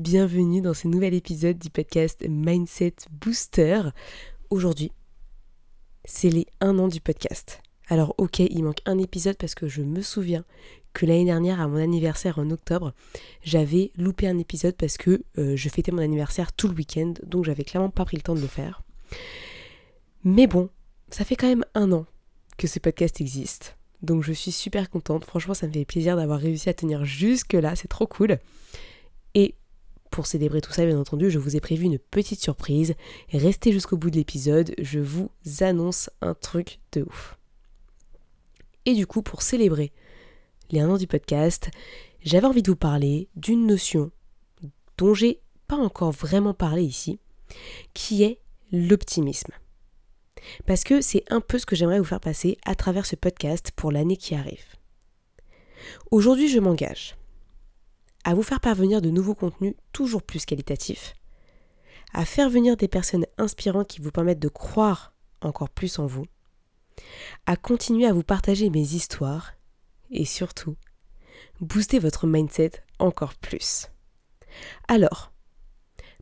Bienvenue 0.00 0.62
dans 0.62 0.72
ce 0.72 0.88
nouvel 0.88 1.12
épisode 1.12 1.58
du 1.58 1.68
podcast 1.68 2.24
Mindset 2.26 2.94
Booster. 3.10 3.82
Aujourd'hui, 4.48 4.92
c'est 6.06 6.30
les 6.30 6.46
1 6.62 6.78
an 6.78 6.88
du 6.88 7.02
podcast. 7.02 7.60
Alors 7.86 8.14
ok, 8.16 8.38
il 8.38 8.64
manque 8.64 8.80
un 8.86 8.96
épisode 8.96 9.36
parce 9.36 9.54
que 9.54 9.68
je 9.68 9.82
me 9.82 10.00
souviens 10.00 10.46
que 10.94 11.04
l'année 11.04 11.26
dernière, 11.26 11.60
à 11.60 11.68
mon 11.68 11.76
anniversaire 11.76 12.38
en 12.38 12.48
octobre, 12.48 12.94
j'avais 13.42 13.90
loupé 13.98 14.26
un 14.26 14.38
épisode 14.38 14.74
parce 14.74 14.96
que 14.96 15.22
euh, 15.36 15.54
je 15.54 15.68
fêtais 15.68 15.92
mon 15.92 16.00
anniversaire 16.00 16.54
tout 16.54 16.68
le 16.68 16.74
week-end, 16.74 17.12
donc 17.26 17.44
j'avais 17.44 17.64
clairement 17.64 17.90
pas 17.90 18.06
pris 18.06 18.16
le 18.16 18.22
temps 18.22 18.34
de 18.34 18.40
le 18.40 18.46
faire. 18.46 18.80
Mais 20.24 20.46
bon, 20.46 20.70
ça 21.10 21.26
fait 21.26 21.36
quand 21.36 21.48
même 21.48 21.66
un 21.74 21.92
an 21.92 22.06
que 22.56 22.68
ce 22.68 22.78
podcast 22.78 23.20
existe. 23.20 23.76
Donc 24.00 24.22
je 24.22 24.32
suis 24.32 24.50
super 24.50 24.88
contente. 24.88 25.26
Franchement, 25.26 25.52
ça 25.52 25.66
me 25.66 25.72
fait 25.74 25.84
plaisir 25.84 26.16
d'avoir 26.16 26.40
réussi 26.40 26.70
à 26.70 26.74
tenir 26.74 27.04
jusque 27.04 27.52
là. 27.52 27.76
C'est 27.76 27.88
trop 27.88 28.06
cool. 28.06 28.38
Et 29.34 29.54
pour 30.10 30.26
célébrer 30.26 30.60
tout 30.60 30.72
ça, 30.72 30.84
bien 30.84 30.98
entendu, 30.98 31.30
je 31.30 31.38
vous 31.38 31.56
ai 31.56 31.60
prévu 31.60 31.84
une 31.84 31.98
petite 31.98 32.40
surprise. 32.40 32.94
Restez 33.32 33.72
jusqu'au 33.72 33.96
bout 33.96 34.10
de 34.10 34.16
l'épisode, 34.16 34.74
je 34.78 34.98
vous 34.98 35.30
annonce 35.60 36.10
un 36.20 36.34
truc 36.34 36.80
de 36.92 37.02
ouf. 37.02 37.38
Et 38.86 38.94
du 38.94 39.06
coup, 39.06 39.22
pour 39.22 39.42
célébrer 39.42 39.92
les 40.70 40.80
1 40.80 40.90
an 40.90 40.98
du 40.98 41.06
podcast, 41.06 41.70
j'avais 42.22 42.46
envie 42.46 42.62
de 42.62 42.70
vous 42.70 42.76
parler 42.76 43.28
d'une 43.36 43.66
notion 43.66 44.10
dont 44.98 45.14
j'ai 45.14 45.40
pas 45.68 45.76
encore 45.76 46.10
vraiment 46.10 46.54
parlé 46.54 46.82
ici, 46.82 47.18
qui 47.94 48.22
est 48.22 48.40
l'optimisme. 48.72 49.52
Parce 50.66 50.84
que 50.84 51.00
c'est 51.00 51.24
un 51.30 51.40
peu 51.40 51.58
ce 51.58 51.66
que 51.66 51.76
j'aimerais 51.76 51.98
vous 51.98 52.04
faire 52.04 52.20
passer 52.20 52.56
à 52.64 52.74
travers 52.74 53.06
ce 53.06 53.16
podcast 53.16 53.70
pour 53.76 53.92
l'année 53.92 54.16
qui 54.16 54.34
arrive. 54.34 54.64
Aujourd'hui, 56.10 56.48
je 56.48 56.58
m'engage 56.58 57.16
à 58.24 58.34
vous 58.34 58.42
faire 58.42 58.60
parvenir 58.60 59.00
de 59.00 59.10
nouveaux 59.10 59.34
contenus 59.34 59.74
toujours 59.92 60.22
plus 60.22 60.44
qualitatifs, 60.44 61.14
à 62.12 62.24
faire 62.24 62.50
venir 62.50 62.76
des 62.76 62.88
personnes 62.88 63.26
inspirantes 63.38 63.88
qui 63.88 64.00
vous 64.00 64.10
permettent 64.10 64.40
de 64.40 64.48
croire 64.48 65.14
encore 65.40 65.70
plus 65.70 65.98
en 65.98 66.06
vous, 66.06 66.26
à 67.46 67.56
continuer 67.56 68.06
à 68.06 68.12
vous 68.12 68.22
partager 68.22 68.70
mes 68.70 68.94
histoires 68.94 69.52
et 70.10 70.24
surtout, 70.24 70.76
booster 71.60 71.98
votre 71.98 72.26
mindset 72.26 72.72
encore 72.98 73.34
plus. 73.34 73.88
Alors, 74.88 75.32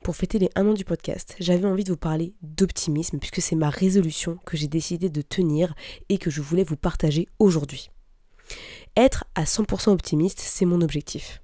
pour 0.02 0.14
fêter 0.14 0.38
les 0.38 0.50
1 0.54 0.68
an 0.68 0.74
du 0.74 0.84
podcast, 0.84 1.34
j'avais 1.40 1.66
envie 1.66 1.84
de 1.84 1.90
vous 1.90 1.98
parler 1.98 2.34
d'optimisme 2.42 3.18
puisque 3.18 3.42
c'est 3.42 3.56
ma 3.56 3.70
résolution 3.70 4.38
que 4.44 4.56
j'ai 4.56 4.68
décidé 4.68 5.10
de 5.10 5.22
tenir 5.22 5.74
et 6.08 6.18
que 6.18 6.30
je 6.30 6.40
voulais 6.40 6.64
vous 6.64 6.76
partager 6.76 7.28
aujourd'hui. 7.38 7.90
Être 8.96 9.24
à 9.34 9.44
100% 9.44 9.90
optimiste, 9.90 10.40
c'est 10.40 10.64
mon 10.64 10.80
objectif 10.80 11.42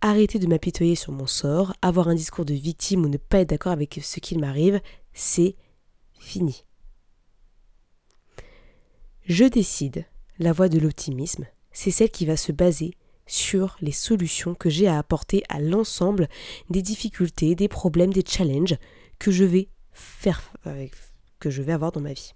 arrêter 0.00 0.38
de 0.38 0.46
m'apitoyer 0.46 0.94
sur 0.94 1.12
mon 1.12 1.26
sort, 1.26 1.74
avoir 1.82 2.08
un 2.08 2.14
discours 2.14 2.44
de 2.44 2.54
victime 2.54 3.04
ou 3.04 3.08
ne 3.08 3.16
pas 3.16 3.40
être 3.40 3.50
d'accord 3.50 3.72
avec 3.72 4.00
ce 4.02 4.20
qu'il 4.20 4.38
m'arrive, 4.38 4.80
c'est 5.12 5.56
fini. 6.18 6.64
Je 9.24 9.44
décide, 9.44 10.06
la 10.38 10.52
voie 10.52 10.68
de 10.68 10.78
l'optimisme, 10.78 11.46
c'est 11.72 11.90
celle 11.90 12.10
qui 12.10 12.26
va 12.26 12.36
se 12.36 12.52
baser 12.52 12.94
sur 13.26 13.76
les 13.80 13.92
solutions 13.92 14.54
que 14.54 14.70
j'ai 14.70 14.88
à 14.88 14.98
apporter 14.98 15.42
à 15.48 15.60
l'ensemble 15.60 16.28
des 16.70 16.82
difficultés, 16.82 17.54
des 17.54 17.68
problèmes, 17.68 18.12
des 18.12 18.24
challenges 18.26 18.76
que 19.18 19.30
je 19.30 19.44
vais 19.44 19.68
faire 19.92 20.52
que 21.40 21.50
je 21.50 21.62
vais 21.62 21.72
avoir 21.72 21.92
dans 21.92 22.00
ma 22.00 22.12
vie. 22.12 22.32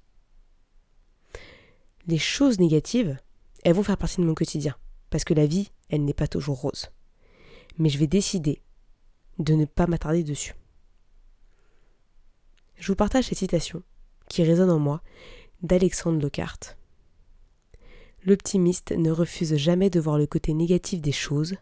Les 2.06 2.18
choses 2.18 2.58
négatives, 2.58 3.16
elles 3.64 3.74
vont 3.74 3.82
faire 3.82 3.96
partie 3.96 4.20
de 4.20 4.26
mon 4.26 4.34
quotidien 4.34 4.76
parce 5.10 5.24
que 5.24 5.34
la 5.34 5.46
vie, 5.46 5.70
elle 5.88 6.04
n'est 6.04 6.14
pas 6.14 6.28
toujours 6.28 6.60
rose 6.60 6.90
mais 7.78 7.88
je 7.88 7.98
vais 7.98 8.06
décider 8.06 8.62
de 9.38 9.54
ne 9.54 9.64
pas 9.64 9.86
m'attarder 9.86 10.24
dessus. 10.24 10.54
Je 12.76 12.88
vous 12.88 12.96
partage 12.96 13.26
cette 13.26 13.38
citation 13.38 13.82
qui 14.28 14.42
résonne 14.42 14.70
en 14.70 14.78
moi 14.78 15.02
d'Alexandre 15.62 16.20
Lockhart. 16.20 16.76
L'optimiste 18.24 18.92
ne 18.92 19.10
refuse 19.10 19.56
jamais 19.56 19.90
de 19.90 20.00
voir 20.00 20.18
le 20.18 20.26
côté 20.26 20.54
négatif 20.54 21.00
des 21.00 21.12
choses, 21.12 21.56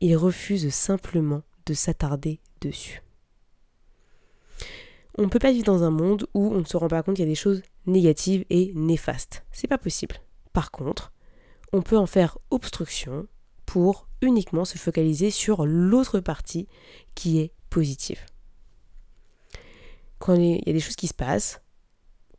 il 0.00 0.16
refuse 0.16 0.72
simplement 0.72 1.42
de 1.66 1.74
s'attarder 1.74 2.40
dessus. 2.60 3.02
On 5.18 5.22
ne 5.22 5.28
peut 5.28 5.38
pas 5.38 5.52
vivre 5.52 5.66
dans 5.66 5.82
un 5.82 5.90
monde 5.90 6.26
où 6.34 6.46
on 6.46 6.60
ne 6.60 6.64
se 6.64 6.76
rend 6.76 6.88
pas 6.88 7.02
compte 7.02 7.16
qu'il 7.16 7.24
y 7.24 7.28
a 7.28 7.30
des 7.30 7.34
choses 7.34 7.62
négatives 7.86 8.44
et 8.50 8.72
néfastes. 8.74 9.44
C'est 9.52 9.66
pas 9.66 9.78
possible. 9.78 10.16
Par 10.52 10.70
contre, 10.70 11.12
on 11.72 11.82
peut 11.82 11.98
en 11.98 12.06
faire 12.06 12.38
obstruction 12.50 13.26
pour 13.70 14.08
uniquement 14.20 14.64
se 14.64 14.78
focaliser 14.78 15.30
sur 15.30 15.64
l'autre 15.64 16.18
partie 16.18 16.66
qui 17.14 17.38
est 17.38 17.52
positive. 17.68 18.18
Quand 20.18 20.34
il 20.34 20.56
y 20.66 20.70
a 20.70 20.72
des 20.72 20.80
choses 20.80 20.96
qui 20.96 21.06
se 21.06 21.14
passent, 21.14 21.62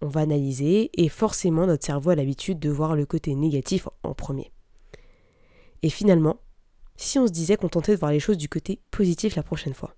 on 0.01 0.09
va 0.09 0.19
analyser 0.19 0.91
et 0.93 1.07
forcément 1.07 1.65
notre 1.67 1.85
cerveau 1.85 2.09
a 2.09 2.15
l'habitude 2.15 2.59
de 2.59 2.69
voir 2.69 2.97
le 2.97 3.05
côté 3.05 3.33
négatif 3.33 3.87
en 4.03 4.13
premier. 4.13 4.51
Et 5.83 5.89
finalement, 5.89 6.41
si 6.97 7.17
on 7.17 7.27
se 7.27 7.31
disait 7.31 7.55
qu'on 7.55 7.69
tentait 7.69 7.93
de 7.93 7.99
voir 7.99 8.11
les 8.11 8.19
choses 8.19 8.37
du 8.37 8.49
côté 8.49 8.81
positif 8.91 9.37
la 9.37 9.43
prochaine 9.43 9.73
fois, 9.73 9.95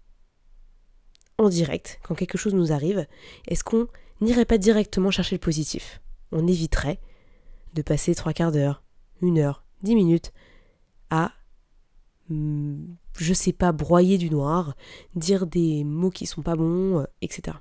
en 1.39 1.49
direct, 1.49 1.99
quand 2.03 2.13
quelque 2.13 2.37
chose 2.37 2.53
nous 2.53 2.71
arrive, 2.71 3.07
est-ce 3.47 3.63
qu'on 3.63 3.87
n'irait 4.21 4.45
pas 4.45 4.59
directement 4.59 5.09
chercher 5.09 5.37
le 5.37 5.41
positif? 5.41 5.99
On 6.31 6.45
éviterait 6.45 6.99
de 7.73 7.81
passer 7.81 8.13
trois 8.13 8.33
quarts 8.33 8.51
d'heure, 8.51 8.83
une 9.23 9.39
heure, 9.39 9.65
dix 9.81 9.95
minutes 9.95 10.31
à, 11.13 11.31
je 12.29 13.33
sais 13.33 13.53
pas, 13.53 13.71
broyer 13.71 14.17
du 14.17 14.31
noir, 14.31 14.75
dire 15.15 15.45
des 15.45 15.83
mots 15.83 16.09
qui 16.09 16.25
sont 16.25 16.41
pas 16.41 16.55
bons, 16.55 17.01
euh, 17.01 17.05
etc. 17.21 17.57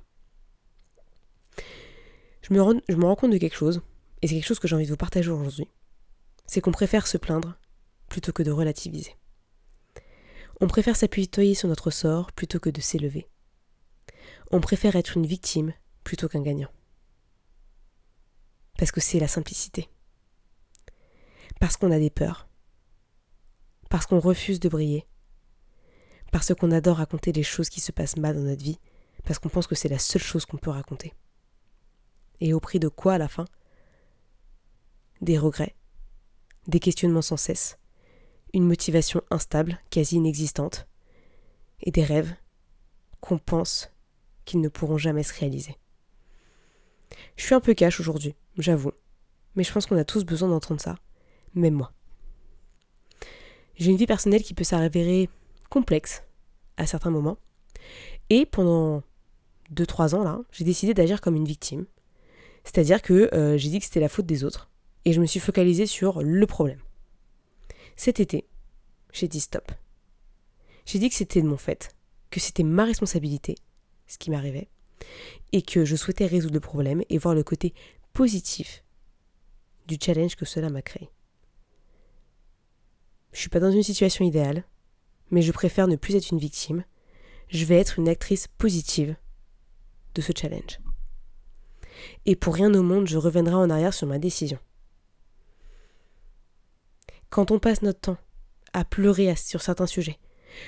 Je 2.41 2.53
me, 2.53 2.81
je 2.89 2.95
me 2.95 3.05
rends 3.05 3.15
compte 3.15 3.31
de 3.31 3.37
quelque 3.37 3.55
chose, 3.55 3.81
et 4.21 4.27
c'est 4.27 4.33
quelque 4.33 4.47
chose 4.47 4.59
que 4.59 4.67
j'ai 4.67 4.75
envie 4.75 4.85
de 4.85 4.89
vous 4.89 4.97
partager 4.97 5.29
aujourd'hui. 5.29 5.67
C'est 6.47 6.61
qu'on 6.61 6.71
préfère 6.71 7.05
se 7.05 7.17
plaindre 7.17 7.55
plutôt 8.09 8.33
que 8.33 8.41
de 8.41 8.51
relativiser. 8.51 9.15
On 10.59 10.67
préfère 10.67 10.95
s'appuyer 10.95 11.53
sur 11.53 11.67
notre 11.67 11.91
sort 11.91 12.31
plutôt 12.31 12.59
que 12.59 12.71
de 12.71 12.81
s'élever. 12.81 13.27
On 14.51 14.61
préfère 14.61 14.95
être 14.95 15.15
une 15.15 15.27
victime 15.27 15.73
plutôt 16.03 16.27
qu'un 16.27 16.41
gagnant. 16.41 16.71
Parce 18.79 18.91
que 18.91 19.01
c'est 19.01 19.19
la 19.19 19.27
simplicité. 19.27 19.89
Parce 21.59 21.77
qu'on 21.77 21.91
a 21.91 21.99
des 21.99 22.09
peurs 22.09 22.47
parce 23.93 24.07
qu'on 24.07 24.19
refuse 24.19 24.59
de 24.59 24.69
briller, 24.69 25.05
parce 26.31 26.51
qu'on 26.55 26.71
adore 26.71 26.97
raconter 26.97 27.31
les 27.31 27.43
choses 27.43 27.69
qui 27.69 27.79
se 27.79 27.91
passent 27.91 28.17
mal 28.17 28.35
dans 28.35 28.41
notre 28.41 28.63
vie, 28.63 28.79
parce 29.23 29.37
qu'on 29.37 29.49
pense 29.49 29.67
que 29.67 29.75
c'est 29.75 29.87
la 29.87 29.99
seule 29.99 30.19
chose 30.19 30.47
qu'on 30.47 30.57
peut 30.57 30.71
raconter. 30.71 31.13
Et 32.41 32.55
au 32.55 32.59
prix 32.59 32.79
de 32.79 32.87
quoi 32.87 33.13
à 33.13 33.17
la 33.19 33.27
fin? 33.27 33.45
Des 35.21 35.37
regrets, 35.37 35.75
des 36.65 36.79
questionnements 36.79 37.21
sans 37.21 37.37
cesse, 37.37 37.77
une 38.51 38.65
motivation 38.65 39.21
instable, 39.29 39.79
quasi 39.91 40.15
inexistante, 40.15 40.87
et 41.79 41.91
des 41.91 42.03
rêves 42.03 42.33
qu'on 43.21 43.37
pense 43.37 43.91
qu'ils 44.43 44.61
ne 44.61 44.69
pourront 44.69 44.97
jamais 44.97 45.21
se 45.21 45.39
réaliser. 45.39 45.77
Je 47.35 47.43
suis 47.45 47.53
un 47.53 47.61
peu 47.61 47.75
cash 47.75 47.99
aujourd'hui, 47.99 48.33
j'avoue, 48.57 48.93
mais 49.53 49.63
je 49.63 49.71
pense 49.71 49.85
qu'on 49.85 49.97
a 49.97 50.03
tous 50.03 50.23
besoin 50.23 50.49
d'entendre 50.49 50.81
ça, 50.81 50.95
même 51.53 51.75
moi. 51.75 51.93
J'ai 53.75 53.91
une 53.91 53.97
vie 53.97 54.05
personnelle 54.05 54.43
qui 54.43 54.53
peut 54.53 54.63
s'avérer 54.63 55.29
complexe 55.69 56.23
à 56.77 56.85
certains 56.85 57.09
moments. 57.09 57.37
Et 58.29 58.45
pendant 58.45 59.03
2-3 59.73 60.15
ans, 60.15 60.23
là, 60.23 60.41
j'ai 60.51 60.63
décidé 60.63 60.93
d'agir 60.93 61.21
comme 61.21 61.35
une 61.35 61.45
victime. 61.45 61.85
C'est-à-dire 62.63 63.01
que 63.01 63.33
euh, 63.33 63.57
j'ai 63.57 63.69
dit 63.69 63.79
que 63.79 63.85
c'était 63.85 63.99
la 63.99 64.09
faute 64.09 64.25
des 64.25 64.43
autres. 64.43 64.69
Et 65.05 65.13
je 65.13 65.19
me 65.19 65.25
suis 65.25 65.39
focalisée 65.39 65.85
sur 65.85 66.21
le 66.21 66.47
problème. 66.47 66.79
Cet 67.95 68.19
été, 68.19 68.45
j'ai 69.11 69.27
dit 69.27 69.41
stop. 69.41 69.71
J'ai 70.85 70.99
dit 70.99 71.09
que 71.09 71.15
c'était 71.15 71.41
de 71.41 71.47
mon 71.47 71.57
fait, 71.57 71.95
que 72.29 72.39
c'était 72.39 72.63
ma 72.63 72.85
responsabilité, 72.85 73.55
ce 74.07 74.17
qui 74.17 74.31
m'arrivait, 74.31 74.69
et 75.51 75.61
que 75.61 75.85
je 75.85 75.95
souhaitais 75.95 76.25
résoudre 76.25 76.55
le 76.55 76.59
problème 76.59 77.03
et 77.09 77.17
voir 77.17 77.35
le 77.35 77.43
côté 77.43 77.73
positif 78.13 78.83
du 79.87 79.97
challenge 80.01 80.35
que 80.35 80.45
cela 80.45 80.69
m'a 80.69 80.81
créé. 80.81 81.09
Je 83.33 83.39
suis 83.39 83.49
pas 83.49 83.59
dans 83.59 83.71
une 83.71 83.83
situation 83.83 84.23
idéale, 84.23 84.63
mais 85.31 85.41
je 85.41 85.51
préfère 85.51 85.87
ne 85.87 85.95
plus 85.95 86.15
être 86.15 86.31
une 86.31 86.39
victime. 86.39 86.85
je 87.49 87.65
vais 87.65 87.77
être 87.77 87.99
une 87.99 88.09
actrice 88.09 88.47
positive 88.47 89.15
de 90.15 90.21
ce 90.21 90.31
challenge. 90.35 90.79
Et 92.25 92.35
pour 92.35 92.55
rien 92.55 92.73
au 92.73 92.81
monde, 92.81 93.07
je 93.07 93.17
reviendrai 93.17 93.53
en 93.55 93.69
arrière 93.69 93.93
sur 93.93 94.07
ma 94.07 94.19
décision. 94.19 94.57
Quand 97.29 97.51
on 97.51 97.59
passe 97.59 97.81
notre 97.81 97.99
temps 97.99 98.17
à 98.73 98.85
pleurer 98.85 99.35
sur 99.35 99.61
certains 99.61 99.87
sujets, 99.87 100.19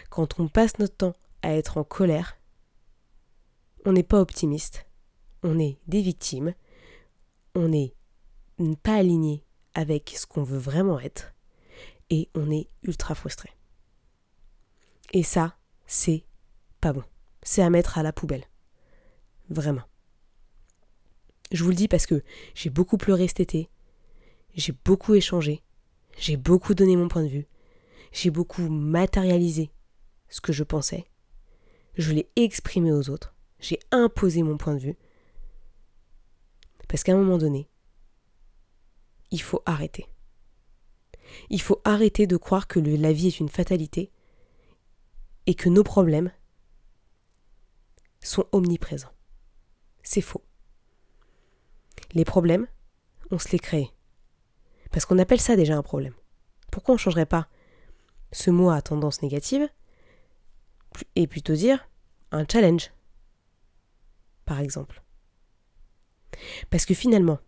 quand 0.10 0.40
on 0.40 0.48
passe 0.48 0.80
notre 0.80 0.96
temps 0.96 1.16
à 1.42 1.54
être 1.54 1.78
en 1.78 1.84
colère, 1.84 2.38
on 3.86 3.94
n'est 3.94 4.04
pas 4.04 4.20
optimiste, 4.20 4.86
on 5.44 5.60
est 5.60 5.78
des 5.88 6.02
victimes, 6.02 6.54
on 7.54 7.68
n'est 7.68 7.94
pas 8.82 8.96
aligné 8.96 9.44
avec 9.76 10.16
ce 10.18 10.26
qu'on 10.26 10.44
veut 10.44 10.58
vraiment 10.58 11.00
être, 11.00 11.35
et 12.10 12.30
on 12.36 12.52
est 12.52 12.70
ultra 12.84 13.16
frustré. 13.16 13.50
Et 15.14 15.24
ça, 15.24 15.58
c'est 15.86 16.26
pas 16.82 16.94
bon. 16.94 17.04
C'est 17.44 17.62
à 17.62 17.70
mettre 17.70 17.98
à 17.98 18.04
la 18.04 18.14
poubelle. 18.14 18.46
Vraiment. 19.50 19.84
Je 21.52 21.64
vous 21.64 21.70
le 21.70 21.76
dis 21.76 21.88
parce 21.88 22.06
que 22.06 22.24
j'ai 22.56 22.70
beaucoup 22.70 22.98
pleuré 22.98 23.28
cet 23.28 23.40
été, 23.40 23.70
j'ai 24.56 24.74
beaucoup 24.84 25.14
échangé, 25.14 25.62
j'ai 26.18 26.38
beaucoup 26.38 26.74
donné 26.74 26.96
mon 26.96 27.08
point 27.08 27.24
de 27.24 27.30
vue, 27.30 27.48
j'ai 28.12 28.32
beaucoup 28.32 28.68
matérialisé 28.68 29.70
ce 30.28 30.42
que 30.42 30.52
je 30.52 30.64
pensais, 30.64 31.06
je 31.96 32.12
l'ai 32.12 32.30
exprimé 32.36 32.92
aux 32.92 33.10
autres, 33.10 33.36
j'ai 33.60 33.80
imposé 33.92 34.42
mon 34.42 34.58
point 34.58 34.74
de 34.74 34.80
vue. 34.80 34.96
Parce 36.88 37.04
qu'à 37.04 37.14
un 37.14 37.18
moment 37.18 37.38
donné, 37.38 37.70
il 39.32 39.42
faut 39.42 39.62
arrêter. 39.66 40.08
Il 41.50 41.62
faut 41.62 41.82
arrêter 41.84 42.28
de 42.28 42.38
croire 42.38 42.68
que 42.68 42.80
la 42.80 43.14
vie 43.14 43.28
est 43.28 43.40
une 43.40 43.50
fatalité 43.50 44.12
et 45.46 45.56
que 45.56 45.70
nos 45.70 45.84
problèmes 45.84 46.32
sont 48.20 48.48
omniprésents. 48.52 49.14
C'est 50.04 50.22
faux. 50.22 50.44
Les 52.14 52.26
problèmes, 52.26 52.68
on 53.32 53.40
se 53.40 53.50
les 53.52 53.60
crée. 53.60 53.92
Parce 54.92 55.06
qu'on 55.06 55.20
appelle 55.20 55.42
ça 55.42 55.56
déjà 55.56 55.78
un 55.78 55.84
problème. 55.84 56.14
Pourquoi 56.72 56.94
on 56.94 56.96
ne 56.96 57.00
changerait 57.00 57.26
pas 57.26 57.48
ce 58.32 58.52
mot 58.52 58.70
à 58.70 58.82
tendance 58.82 59.22
négative 59.22 59.68
et 61.16 61.28
plutôt 61.28 61.54
dire 61.54 61.90
un 62.32 62.46
challenge, 62.50 62.92
par 64.46 64.60
exemple? 64.60 65.04
Parce 66.70 66.86
que 66.86 66.94
finalement, 66.94 67.40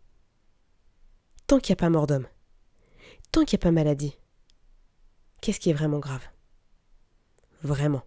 tant 1.46 1.60
qu'il 1.60 1.74
n'y 1.74 1.78
a 1.78 1.84
pas 1.84 1.90
mort 1.90 2.08
d'homme, 2.08 2.28
tant 3.32 3.46
qu'il 3.46 3.58
n'y 3.58 3.62
a 3.62 3.66
pas 3.66 3.72
maladie, 3.72 4.18
qu'est-ce 5.42 5.60
qui 5.60 5.70
est 5.70 5.74
vraiment 5.74 6.00
grave? 6.00 6.26
Vraiment. 7.64 8.04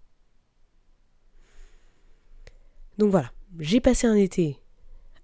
Donc 2.99 3.11
voilà, 3.11 3.33
j'ai 3.59 3.81
passé 3.81 4.07
un 4.07 4.15
été 4.15 4.59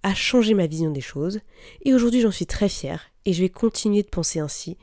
à 0.03 0.13
changer 0.13 0.53
ma 0.53 0.67
vision 0.67 0.91
des 0.91 1.01
choses, 1.01 1.39
et 1.81 1.93
aujourd'hui 1.93 2.21
j'en 2.21 2.31
suis 2.31 2.45
très 2.45 2.69
fière, 2.69 3.11
et 3.25 3.33
je 3.33 3.41
vais 3.41 3.49
continuer 3.49 4.03
de 4.03 4.09
penser 4.09 4.39
ainsi 4.39 4.77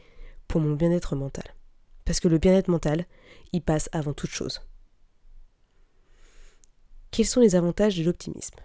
pour 0.49 0.61
mon 0.61 0.75
bien-être 0.75 1.17
mental. 1.17 1.55
Parce 2.05 2.21
que 2.21 2.29
le 2.29 2.39
bien-être 2.39 2.69
mental, 2.69 3.07
il 3.53 3.63
passe 3.63 3.89
avant 3.93 4.13
toute 4.13 4.31
chose. 4.31 4.61
Quels 7.11 7.27
sont 7.27 7.41
les 7.41 7.55
avantages 7.55 7.97
de 7.97 8.05
l'optimisme? 8.05 8.57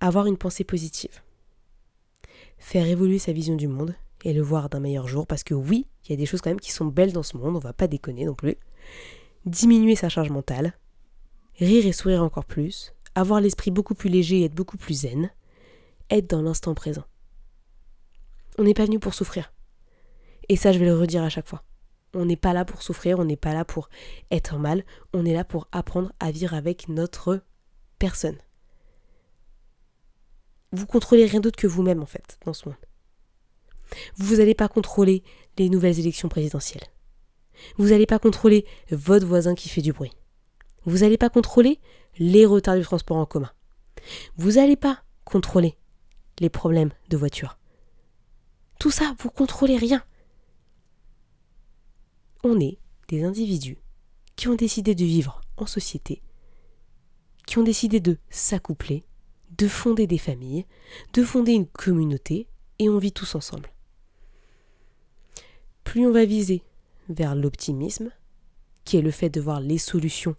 Avoir 0.00 0.26
une 0.26 0.38
pensée 0.38 0.64
positive. 0.64 1.20
Faire 2.58 2.86
évoluer 2.86 3.18
sa 3.18 3.32
vision 3.32 3.54
du 3.54 3.68
monde 3.68 3.94
et 4.24 4.32
le 4.32 4.42
voir 4.42 4.68
d'un 4.68 4.80
meilleur 4.80 5.08
jour, 5.08 5.26
parce 5.26 5.44
que 5.44 5.54
oui, 5.54 5.86
il 6.04 6.10
y 6.10 6.12
a 6.14 6.16
des 6.16 6.26
choses 6.26 6.40
quand 6.40 6.50
même 6.50 6.60
qui 6.60 6.72
sont 6.72 6.86
belles 6.86 7.12
dans 7.12 7.22
ce 7.22 7.36
monde, 7.36 7.56
on 7.56 7.60
va 7.60 7.72
pas 7.72 7.86
déconner 7.86 8.24
non 8.24 8.34
plus. 8.34 8.56
Diminuer 9.46 9.96
sa 9.96 10.08
charge 10.08 10.30
mentale, 10.30 10.74
rire 11.58 11.86
et 11.86 11.92
sourire 11.92 12.22
encore 12.22 12.44
plus, 12.44 12.94
avoir 13.14 13.40
l'esprit 13.40 13.70
beaucoup 13.70 13.94
plus 13.94 14.10
léger 14.10 14.40
et 14.40 14.44
être 14.44 14.54
beaucoup 14.54 14.76
plus 14.76 15.02
zen, 15.02 15.30
être 16.10 16.28
dans 16.28 16.42
l'instant 16.42 16.74
présent. 16.74 17.04
On 18.58 18.64
n'est 18.64 18.74
pas 18.74 18.84
venu 18.84 18.98
pour 18.98 19.14
souffrir. 19.14 19.52
Et 20.48 20.56
ça, 20.56 20.72
je 20.72 20.78
vais 20.78 20.86
le 20.86 20.96
redire 20.96 21.22
à 21.22 21.28
chaque 21.28 21.48
fois. 21.48 21.62
On 22.12 22.24
n'est 22.24 22.36
pas 22.36 22.52
là 22.52 22.64
pour 22.64 22.82
souffrir, 22.82 23.18
on 23.20 23.24
n'est 23.24 23.36
pas 23.36 23.54
là 23.54 23.64
pour 23.64 23.88
être 24.30 24.58
mal, 24.58 24.84
on 25.12 25.24
est 25.24 25.32
là 25.32 25.44
pour 25.44 25.68
apprendre 25.70 26.12
à 26.18 26.32
vivre 26.32 26.54
avec 26.54 26.88
notre 26.88 27.40
personne. 27.98 28.38
Vous 30.72 30.86
contrôlez 30.86 31.24
rien 31.24 31.40
d'autre 31.40 31.58
que 31.58 31.66
vous-même 31.66 32.02
en 32.02 32.06
fait 32.06 32.38
dans 32.44 32.52
ce 32.52 32.68
monde. 32.68 32.78
Vous 34.16 34.36
n'allez 34.36 34.54
pas 34.54 34.68
contrôler 34.68 35.22
les 35.58 35.68
nouvelles 35.68 35.98
élections 35.98 36.28
présidentielles. 36.28 36.84
Vous 37.76 37.88
n'allez 37.88 38.06
pas 38.06 38.18
contrôler 38.18 38.66
votre 38.90 39.26
voisin 39.26 39.54
qui 39.54 39.68
fait 39.68 39.82
du 39.82 39.92
bruit. 39.92 40.12
Vous 40.84 40.98
n'allez 40.98 41.18
pas 41.18 41.30
contrôler 41.30 41.78
les 42.18 42.46
retards 42.46 42.76
du 42.76 42.82
transport 42.82 43.16
en 43.16 43.26
commun. 43.26 43.50
Vous 44.36 44.52
n'allez 44.52 44.76
pas 44.76 45.02
contrôler 45.24 45.76
les 46.40 46.48
problèmes 46.48 46.90
de 47.10 47.16
voiture. 47.16 47.58
Tout 48.78 48.90
ça, 48.90 49.14
vous 49.18 49.30
contrôlez 49.30 49.76
rien. 49.76 50.02
On 52.42 52.58
est 52.58 52.78
des 53.08 53.24
individus 53.24 53.78
qui 54.36 54.48
ont 54.48 54.54
décidé 54.54 54.94
de 54.94 55.04
vivre 55.04 55.42
en 55.58 55.66
société, 55.66 56.22
qui 57.46 57.58
ont 57.58 57.62
décidé 57.62 58.00
de 58.00 58.16
s'accoupler, 58.30 59.04
de 59.58 59.68
fonder 59.68 60.06
des 60.06 60.16
familles, 60.16 60.64
de 61.12 61.22
fonder 61.22 61.52
une 61.52 61.66
communauté, 61.66 62.48
et 62.78 62.88
on 62.88 62.96
vit 62.96 63.12
tous 63.12 63.34
ensemble. 63.34 63.70
Plus 65.90 66.06
on 66.06 66.12
va 66.12 66.24
viser 66.24 66.62
vers 67.08 67.34
l'optimisme, 67.34 68.12
qui 68.84 68.96
est 68.96 69.02
le 69.02 69.10
fait 69.10 69.28
de 69.28 69.40
voir 69.40 69.58
les 69.58 69.76
solutions 69.76 70.36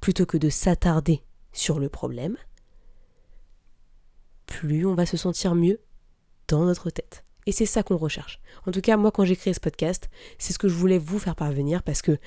plutôt 0.00 0.26
que 0.26 0.36
de 0.36 0.48
s'attarder 0.48 1.22
sur 1.52 1.78
le 1.78 1.88
problème, 1.88 2.36
plus 4.46 4.84
on 4.84 4.96
va 4.96 5.06
se 5.06 5.16
sentir 5.16 5.54
mieux 5.54 5.78
dans 6.48 6.64
notre 6.64 6.90
tête. 6.90 7.24
Et 7.46 7.52
c'est 7.52 7.66
ça 7.66 7.84
qu'on 7.84 7.98
recherche. 7.98 8.40
En 8.66 8.72
tout 8.72 8.80
cas, 8.80 8.96
moi, 8.96 9.12
quand 9.12 9.24
j'ai 9.24 9.36
créé 9.36 9.54
ce 9.54 9.60
podcast, 9.60 10.10
c'est 10.38 10.52
ce 10.52 10.58
que 10.58 10.66
je 10.66 10.74
voulais 10.74 10.98
vous 10.98 11.20
faire 11.20 11.36
parvenir 11.36 11.84
parce 11.84 12.02
que 12.02 12.18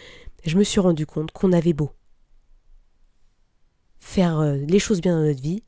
je 0.46 0.58
me 0.58 0.64
suis 0.64 0.80
rendu 0.80 1.06
compte 1.06 1.34
qu'on 1.34 1.52
avait 1.52 1.74
beau 1.74 1.92
faire 4.00 4.40
euh, 4.40 4.56
les 4.56 4.80
choses 4.80 5.02
bien 5.02 5.18
dans 5.18 5.26
notre 5.26 5.42
vie, 5.42 5.66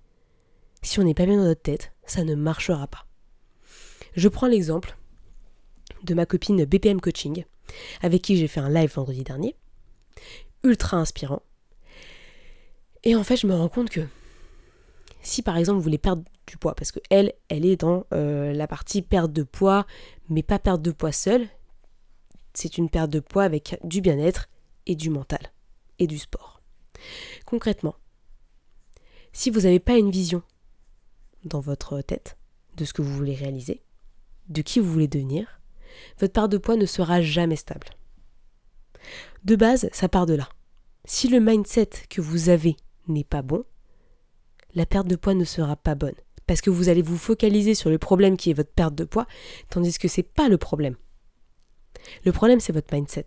si 0.82 0.98
on 1.02 1.04
n'est 1.04 1.14
pas 1.14 1.26
bien 1.26 1.36
dans 1.36 1.44
notre 1.44 1.62
tête, 1.62 1.92
ça 2.06 2.24
ne 2.24 2.36
marchera 2.36 2.88
pas. 2.88 3.06
Je 4.16 4.30
prends 4.30 4.48
l'exemple 4.48 4.98
de 6.04 6.14
ma 6.14 6.26
copine 6.26 6.66
BPM 6.66 7.02
Coaching, 7.02 7.46
avec 8.02 8.22
qui 8.22 8.38
j'ai 8.38 8.48
fait 8.48 8.60
un 8.60 8.70
live 8.70 8.94
vendredi 8.94 9.24
dernier, 9.24 9.56
ultra 10.64 10.98
inspirant, 10.98 11.42
et 13.04 13.16
en 13.16 13.24
fait, 13.24 13.38
je 13.38 13.48
me 13.48 13.56
rends 13.56 13.70
compte 13.70 13.90
que 13.90 14.08
si 15.22 15.42
par 15.42 15.58
exemple 15.58 15.78
vous 15.78 15.84
voulez 15.84 15.98
perdre 15.98 16.24
du 16.48 16.58
poids, 16.58 16.76
parce 16.76 16.92
que 16.92 17.00
elle, 17.10 17.34
est 17.50 17.76
dans 17.78 18.06
euh, 18.14 18.54
la 18.54 18.68
partie 18.68 19.02
perte 19.02 19.32
de 19.32 19.44
poids, 19.44 19.86
mais 20.30 20.44
pas 20.44 20.60
perte 20.60 20.82
de 20.82 20.92
poids 20.92 21.12
seule, 21.12 21.48
c'est 22.54 22.78
une 22.78 22.90
perte 22.90 23.10
de 23.10 23.20
poids 23.20 23.44
avec 23.44 23.78
du 23.84 24.02
bien-être 24.02 24.50
et 24.86 24.96
du 24.96 25.10
mental 25.10 25.52
et 26.00 26.08
du 26.08 26.18
sport. 26.18 26.62
Concrètement, 27.46 27.96
si 29.32 29.50
vous 29.50 29.62
n'avez 29.62 29.80
pas 29.80 29.98
une 29.98 30.12
vision 30.12 30.44
dans 31.46 31.60
votre 31.60 32.02
tête 32.02 32.38
de 32.78 32.86
ce 32.86 32.94
que 32.94 33.02
vous 33.02 33.16
voulez 33.16 33.36
réaliser, 33.36 33.82
de 34.50 34.62
qui 34.62 34.80
vous 34.80 34.92
voulez 34.92 35.08
devenir, 35.08 35.62
votre 36.20 36.34
part 36.34 36.50
de 36.50 36.58
poids 36.58 36.76
ne 36.76 36.86
sera 36.86 37.22
jamais 37.22 37.56
stable. 37.56 37.88
De 39.44 39.56
base, 39.56 39.90
ça 39.92 40.10
part 40.10 40.26
de 40.26 40.36
là. 40.36 40.50
Si 41.06 41.28
le 41.28 41.40
mindset 41.40 41.90
que 42.10 42.22
vous 42.22 42.50
avez 42.50 42.78
n'est 43.08 43.26
pas 43.26 43.42
bon, 43.42 43.66
la 44.74 44.86
perte 44.86 45.08
de 45.08 45.16
poids 45.16 45.34
ne 45.34 45.44
sera 45.44 45.76
pas 45.76 45.96
bonne. 45.96 46.16
Parce 46.48 46.62
que 46.62 46.70
vous 46.70 46.90
allez 46.90 47.02
vous 47.02 47.18
focaliser 47.18 47.76
sur 47.76 47.90
le 47.90 47.98
problème 47.98 48.38
qui 48.38 48.50
est 48.50 48.54
votre 48.54 48.72
perte 48.72 48.96
de 48.96 49.04
poids, 49.04 49.28
tandis 49.70 49.98
que 49.98 50.08
c'est 50.08 50.24
pas 50.24 50.50
le 50.50 50.58
problème. 50.58 50.96
Le 52.26 52.32
problème, 52.32 52.60
c'est 52.60 52.74
votre 52.74 52.94
mindset, 52.94 53.26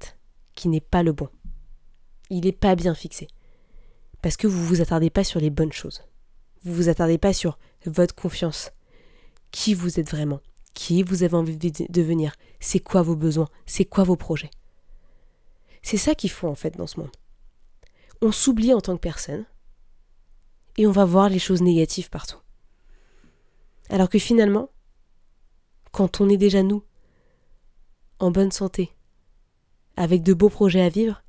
qui 0.54 0.68
n'est 0.68 0.80
pas 0.80 1.02
le 1.02 1.12
bon. 1.12 1.28
Il 2.30 2.44
n'est 2.44 2.52
pas 2.52 2.74
bien 2.74 2.94
fixé. 2.94 3.28
Parce 4.22 4.36
que 4.36 4.46
vous 4.46 4.60
ne 4.60 4.66
vous 4.66 4.80
attardez 4.80 5.10
pas 5.10 5.24
sur 5.24 5.40
les 5.40 5.50
bonnes 5.50 5.72
choses. 5.72 6.02
Vous 6.64 6.72
ne 6.72 6.76
vous 6.76 6.88
attardez 6.88 7.18
pas 7.18 7.32
sur 7.32 7.58
votre 7.86 8.14
confiance. 8.14 8.72
Qui 9.50 9.74
vous 9.74 10.00
êtes 10.00 10.10
vraiment 10.10 10.40
Qui 10.76 11.02
vous 11.02 11.22
avez 11.22 11.34
envie 11.34 11.56
de 11.56 11.86
devenir 11.88 12.36
C'est 12.60 12.80
quoi 12.80 13.00
vos 13.00 13.16
besoins? 13.16 13.48
C'est 13.64 13.86
quoi 13.86 14.04
vos 14.04 14.14
projets? 14.14 14.50
C'est 15.82 15.96
ça 15.96 16.14
qu'il 16.14 16.30
faut 16.30 16.48
en 16.48 16.54
fait 16.54 16.76
dans 16.76 16.86
ce 16.86 17.00
monde. 17.00 17.10
On 18.20 18.30
s'oublie 18.30 18.74
en 18.74 18.82
tant 18.82 18.94
que 18.94 19.00
personne 19.00 19.46
et 20.76 20.86
on 20.86 20.92
va 20.92 21.06
voir 21.06 21.30
les 21.30 21.38
choses 21.38 21.62
négatives 21.62 22.10
partout. 22.10 22.36
Alors 23.88 24.10
que 24.10 24.18
finalement, 24.18 24.68
quand 25.92 26.20
on 26.20 26.28
est 26.28 26.36
déjà 26.36 26.62
nous, 26.62 26.82
en 28.18 28.30
bonne 28.30 28.52
santé, 28.52 28.92
avec 29.96 30.22
de 30.22 30.34
beaux 30.34 30.50
projets 30.50 30.82
à 30.82 30.90
vivre, 30.90 31.22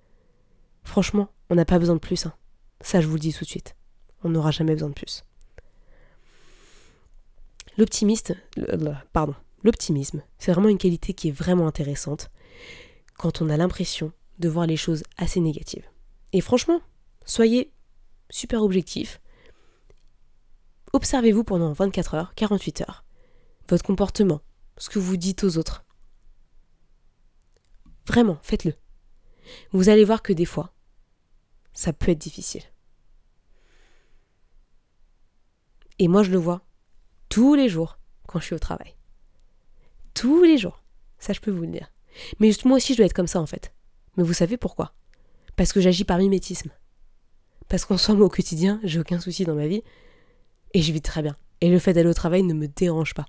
franchement, 0.83 1.29
on 1.49 1.55
n'a 1.55 1.65
pas 1.65 1.79
besoin 1.79 1.95
de 1.95 2.01
plus. 2.01 2.25
Hein. 2.25 2.33
Ça, 2.81 2.99
je 2.99 3.07
vous 3.07 3.13
le 3.13 3.21
dis 3.21 3.33
tout 3.33 3.45
de 3.45 3.49
suite. 3.49 3.77
On 4.25 4.29
n'aura 4.29 4.51
jamais 4.51 4.73
besoin 4.73 4.89
de 4.89 4.93
plus. 4.93 5.23
L'optimiste, 7.77 8.33
pardon, 9.13 9.35
l'optimisme, 9.63 10.23
c'est 10.39 10.51
vraiment 10.51 10.69
une 10.69 10.79
qualité 10.79 11.13
qui 11.13 11.27
est 11.27 11.31
vraiment 11.31 11.67
intéressante 11.67 12.31
quand 13.17 13.41
on 13.41 13.49
a 13.49 13.57
l'impression 13.57 14.11
de 14.39 14.49
voir 14.49 14.65
les 14.65 14.77
choses 14.77 15.03
assez 15.17 15.39
négatives. 15.39 15.85
Et 16.33 16.41
franchement, 16.41 16.81
soyez 17.25 17.71
super 18.29 18.63
objectif. 18.63 19.21
Observez-vous 20.93 21.43
pendant 21.43 21.73
24 21.73 22.15
heures, 22.15 22.35
48 22.35 22.81
heures, 22.81 23.05
votre 23.69 23.83
comportement, 23.83 24.41
ce 24.77 24.89
que 24.89 24.99
vous 24.99 25.17
dites 25.17 25.43
aux 25.43 25.57
autres. 25.57 25.85
Vraiment, 28.07 28.39
faites-le. 28.41 28.73
Vous 29.71 29.89
allez 29.89 30.03
voir 30.03 30.21
que 30.21 30.33
des 30.33 30.45
fois, 30.45 30.73
ça 31.73 31.93
peut 31.93 32.11
être 32.11 32.17
difficile. 32.17 32.63
Et 35.99 36.07
moi, 36.07 36.23
je 36.23 36.31
le 36.31 36.37
vois 36.37 36.66
tous 37.29 37.55
les 37.55 37.69
jours 37.69 37.99
quand 38.27 38.39
je 38.39 38.45
suis 38.45 38.55
au 38.55 38.59
travail. 38.59 38.95
Tous 40.13 40.43
les 40.43 40.57
jours. 40.57 40.83
Ça, 41.19 41.33
je 41.33 41.39
peux 41.39 41.51
vous 41.51 41.61
le 41.61 41.67
dire. 41.67 41.91
Mais 42.39 42.51
moi 42.65 42.77
aussi, 42.77 42.93
je 42.93 42.97
dois 42.97 43.05
être 43.05 43.13
comme 43.13 43.27
ça, 43.27 43.39
en 43.39 43.45
fait. 43.45 43.73
Mais 44.15 44.23
vous 44.23 44.33
savez 44.33 44.57
pourquoi? 44.57 44.93
Parce 45.55 45.73
que 45.73 45.81
j'agis 45.81 46.03
par 46.03 46.17
mimétisme. 46.17 46.71
Parce 47.67 47.85
qu'en 47.85 47.97
soi, 47.97 48.15
moi, 48.15 48.25
au 48.25 48.29
quotidien, 48.29 48.79
j'ai 48.83 48.99
aucun 48.99 49.19
souci 49.19 49.45
dans 49.45 49.55
ma 49.55 49.67
vie. 49.67 49.83
Et 50.73 50.81
je 50.81 50.91
vis 50.91 51.01
très 51.01 51.21
bien. 51.21 51.35
Et 51.61 51.69
le 51.69 51.79
fait 51.79 51.93
d'aller 51.93 52.09
au 52.09 52.13
travail 52.13 52.43
ne 52.43 52.53
me 52.53 52.67
dérange 52.67 53.13
pas. 53.13 53.25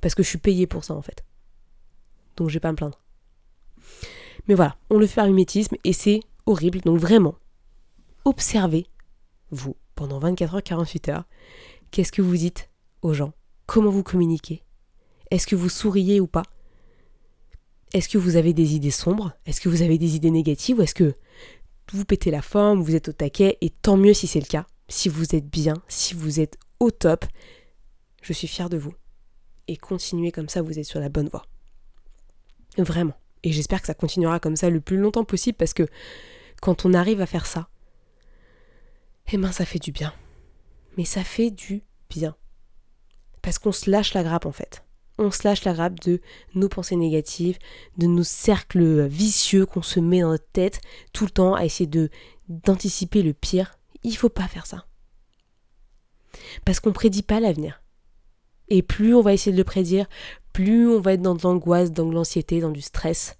Parce 0.00 0.14
que 0.14 0.22
je 0.22 0.28
suis 0.28 0.38
payée 0.38 0.66
pour 0.66 0.84
ça, 0.84 0.94
en 0.94 1.02
fait. 1.02 1.24
Donc, 2.36 2.48
je 2.48 2.54
vais 2.54 2.60
pas 2.60 2.72
me 2.72 2.76
plaindre. 2.76 3.02
Mais 4.48 4.54
voilà, 4.54 4.76
on 4.90 4.98
le 4.98 5.06
fait 5.06 5.16
par 5.16 5.26
mimétisme 5.26 5.76
et 5.84 5.92
c'est 5.92 6.20
horrible. 6.44 6.80
Donc, 6.80 6.98
vraiment, 6.98 7.36
observez, 8.24 8.86
vous, 9.50 9.76
pendant 9.94 10.18
24 10.18 10.54
heures, 10.56 10.62
48 10.62 11.08
heures, 11.08 11.24
qu'est-ce 11.90 12.12
que 12.12 12.22
vous 12.22 12.36
dites? 12.36 12.68
Gens 13.14 13.32
Comment 13.66 13.90
vous 13.90 14.02
communiquez? 14.02 14.62
Est-ce 15.30 15.46
que 15.46 15.56
vous 15.56 15.68
souriez 15.68 16.20
ou 16.20 16.26
pas? 16.26 16.44
Est-ce 17.92 18.08
que 18.08 18.18
vous 18.18 18.36
avez 18.36 18.52
des 18.52 18.74
idées 18.74 18.90
sombres? 18.90 19.32
Est-ce 19.44 19.60
que 19.60 19.68
vous 19.68 19.82
avez 19.82 19.98
des 19.98 20.16
idées 20.16 20.30
négatives? 20.30 20.78
Ou 20.78 20.82
est-ce 20.82 20.94
que 20.94 21.14
vous 21.92 22.04
pétez 22.04 22.30
la 22.30 22.42
forme, 22.42 22.82
vous 22.82 22.94
êtes 22.94 23.08
au 23.08 23.12
taquet, 23.12 23.58
et 23.60 23.70
tant 23.70 23.96
mieux 23.96 24.14
si 24.14 24.26
c'est 24.26 24.40
le 24.40 24.46
cas, 24.46 24.66
si 24.88 25.08
vous 25.08 25.34
êtes 25.34 25.48
bien, 25.48 25.74
si 25.88 26.14
vous 26.14 26.40
êtes 26.40 26.58
au 26.80 26.90
top, 26.90 27.24
je 28.22 28.32
suis 28.32 28.48
fière 28.48 28.68
de 28.68 28.76
vous. 28.76 28.94
Et 29.68 29.76
continuez 29.76 30.32
comme 30.32 30.48
ça, 30.48 30.62
vous 30.62 30.78
êtes 30.78 30.84
sur 30.84 31.00
la 31.00 31.08
bonne 31.08 31.28
voie. 31.28 31.46
Vraiment. 32.78 33.14
Et 33.42 33.52
j'espère 33.52 33.80
que 33.80 33.86
ça 33.86 33.94
continuera 33.94 34.40
comme 34.40 34.56
ça 34.56 34.70
le 34.70 34.80
plus 34.80 34.96
longtemps 34.96 35.24
possible 35.24 35.56
parce 35.56 35.74
que 35.74 35.86
quand 36.60 36.84
on 36.84 36.94
arrive 36.94 37.20
à 37.20 37.26
faire 37.26 37.46
ça, 37.46 37.68
eh 39.32 39.36
ben 39.36 39.52
ça 39.52 39.64
fait 39.64 39.78
du 39.78 39.92
bien. 39.92 40.12
Mais 40.96 41.04
ça 41.04 41.24
fait 41.24 41.50
du 41.50 41.82
bien. 42.10 42.36
Parce 43.46 43.60
qu'on 43.60 43.70
se 43.70 43.88
lâche 43.88 44.12
la 44.12 44.24
grappe 44.24 44.44
en 44.44 44.50
fait. 44.50 44.84
On 45.18 45.30
se 45.30 45.46
lâche 45.46 45.62
la 45.62 45.72
grappe 45.72 46.00
de 46.00 46.20
nos 46.56 46.68
pensées 46.68 46.96
négatives, 46.96 47.60
de 47.96 48.08
nos 48.08 48.24
cercles 48.24 49.06
vicieux 49.06 49.66
qu'on 49.66 49.82
se 49.82 50.00
met 50.00 50.22
dans 50.22 50.30
notre 50.30 50.50
tête 50.50 50.80
tout 51.12 51.26
le 51.26 51.30
temps 51.30 51.54
à 51.54 51.64
essayer 51.64 51.86
de 51.86 52.10
d'anticiper 52.48 53.22
le 53.22 53.34
pire. 53.34 53.78
Il 54.02 54.16
faut 54.16 54.30
pas 54.30 54.48
faire 54.48 54.66
ça. 54.66 54.88
Parce 56.64 56.80
qu'on 56.80 56.92
prédit 56.92 57.22
pas 57.22 57.38
l'avenir. 57.38 57.84
Et 58.66 58.82
plus 58.82 59.14
on 59.14 59.22
va 59.22 59.32
essayer 59.32 59.52
de 59.52 59.58
le 59.58 59.62
prédire, 59.62 60.08
plus 60.52 60.88
on 60.88 61.00
va 61.00 61.12
être 61.12 61.22
dans 61.22 61.36
de 61.36 61.42
l'angoisse, 61.44 61.92
dans 61.92 62.06
de 62.06 62.14
l'anxiété, 62.14 62.60
dans 62.60 62.72
du 62.72 62.82
stress. 62.82 63.38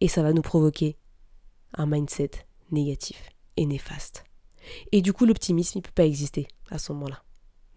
Et 0.00 0.08
ça 0.08 0.24
va 0.24 0.32
nous 0.32 0.42
provoquer 0.42 0.98
un 1.74 1.86
mindset 1.86 2.32
négatif 2.72 3.30
et 3.56 3.66
néfaste. 3.66 4.24
Et 4.90 5.00
du 5.00 5.12
coup, 5.12 5.26
l'optimisme, 5.26 5.78
il 5.78 5.82
ne 5.82 5.84
peut 5.84 5.92
pas 5.94 6.06
exister 6.06 6.48
à 6.70 6.78
ce 6.80 6.92
moment-là. 6.92 7.22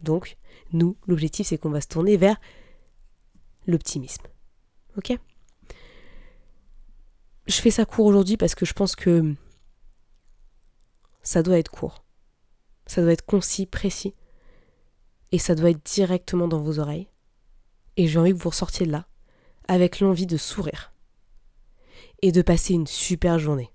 Donc, 0.03 0.37
nous, 0.73 0.97
l'objectif, 1.07 1.47
c'est 1.47 1.57
qu'on 1.57 1.69
va 1.69 1.81
se 1.81 1.87
tourner 1.87 2.17
vers 2.17 2.39
l'optimisme. 3.65 4.23
Ok? 4.97 5.17
Je 7.47 7.55
fais 7.55 7.71
ça 7.71 7.85
court 7.85 8.05
aujourd'hui 8.05 8.37
parce 8.37 8.55
que 8.55 8.65
je 8.65 8.73
pense 8.73 8.95
que 8.95 9.33
ça 11.23 11.41
doit 11.41 11.57
être 11.57 11.71
court. 11.71 12.03
Ça 12.85 13.01
doit 13.01 13.13
être 13.13 13.25
concis, 13.25 13.65
précis. 13.65 14.13
Et 15.31 15.39
ça 15.39 15.55
doit 15.55 15.71
être 15.71 15.83
directement 15.83 16.47
dans 16.47 16.59
vos 16.59 16.79
oreilles. 16.79 17.09
Et 17.97 18.07
j'ai 18.07 18.19
envie 18.19 18.33
que 18.33 18.37
vous 18.37 18.49
ressortiez 18.49 18.85
de 18.85 18.91
là 18.91 19.07
avec 19.67 19.99
l'envie 19.99 20.27
de 20.27 20.37
sourire 20.37 20.93
et 22.21 22.31
de 22.31 22.41
passer 22.41 22.73
une 22.73 22.87
super 22.87 23.39
journée. 23.39 23.72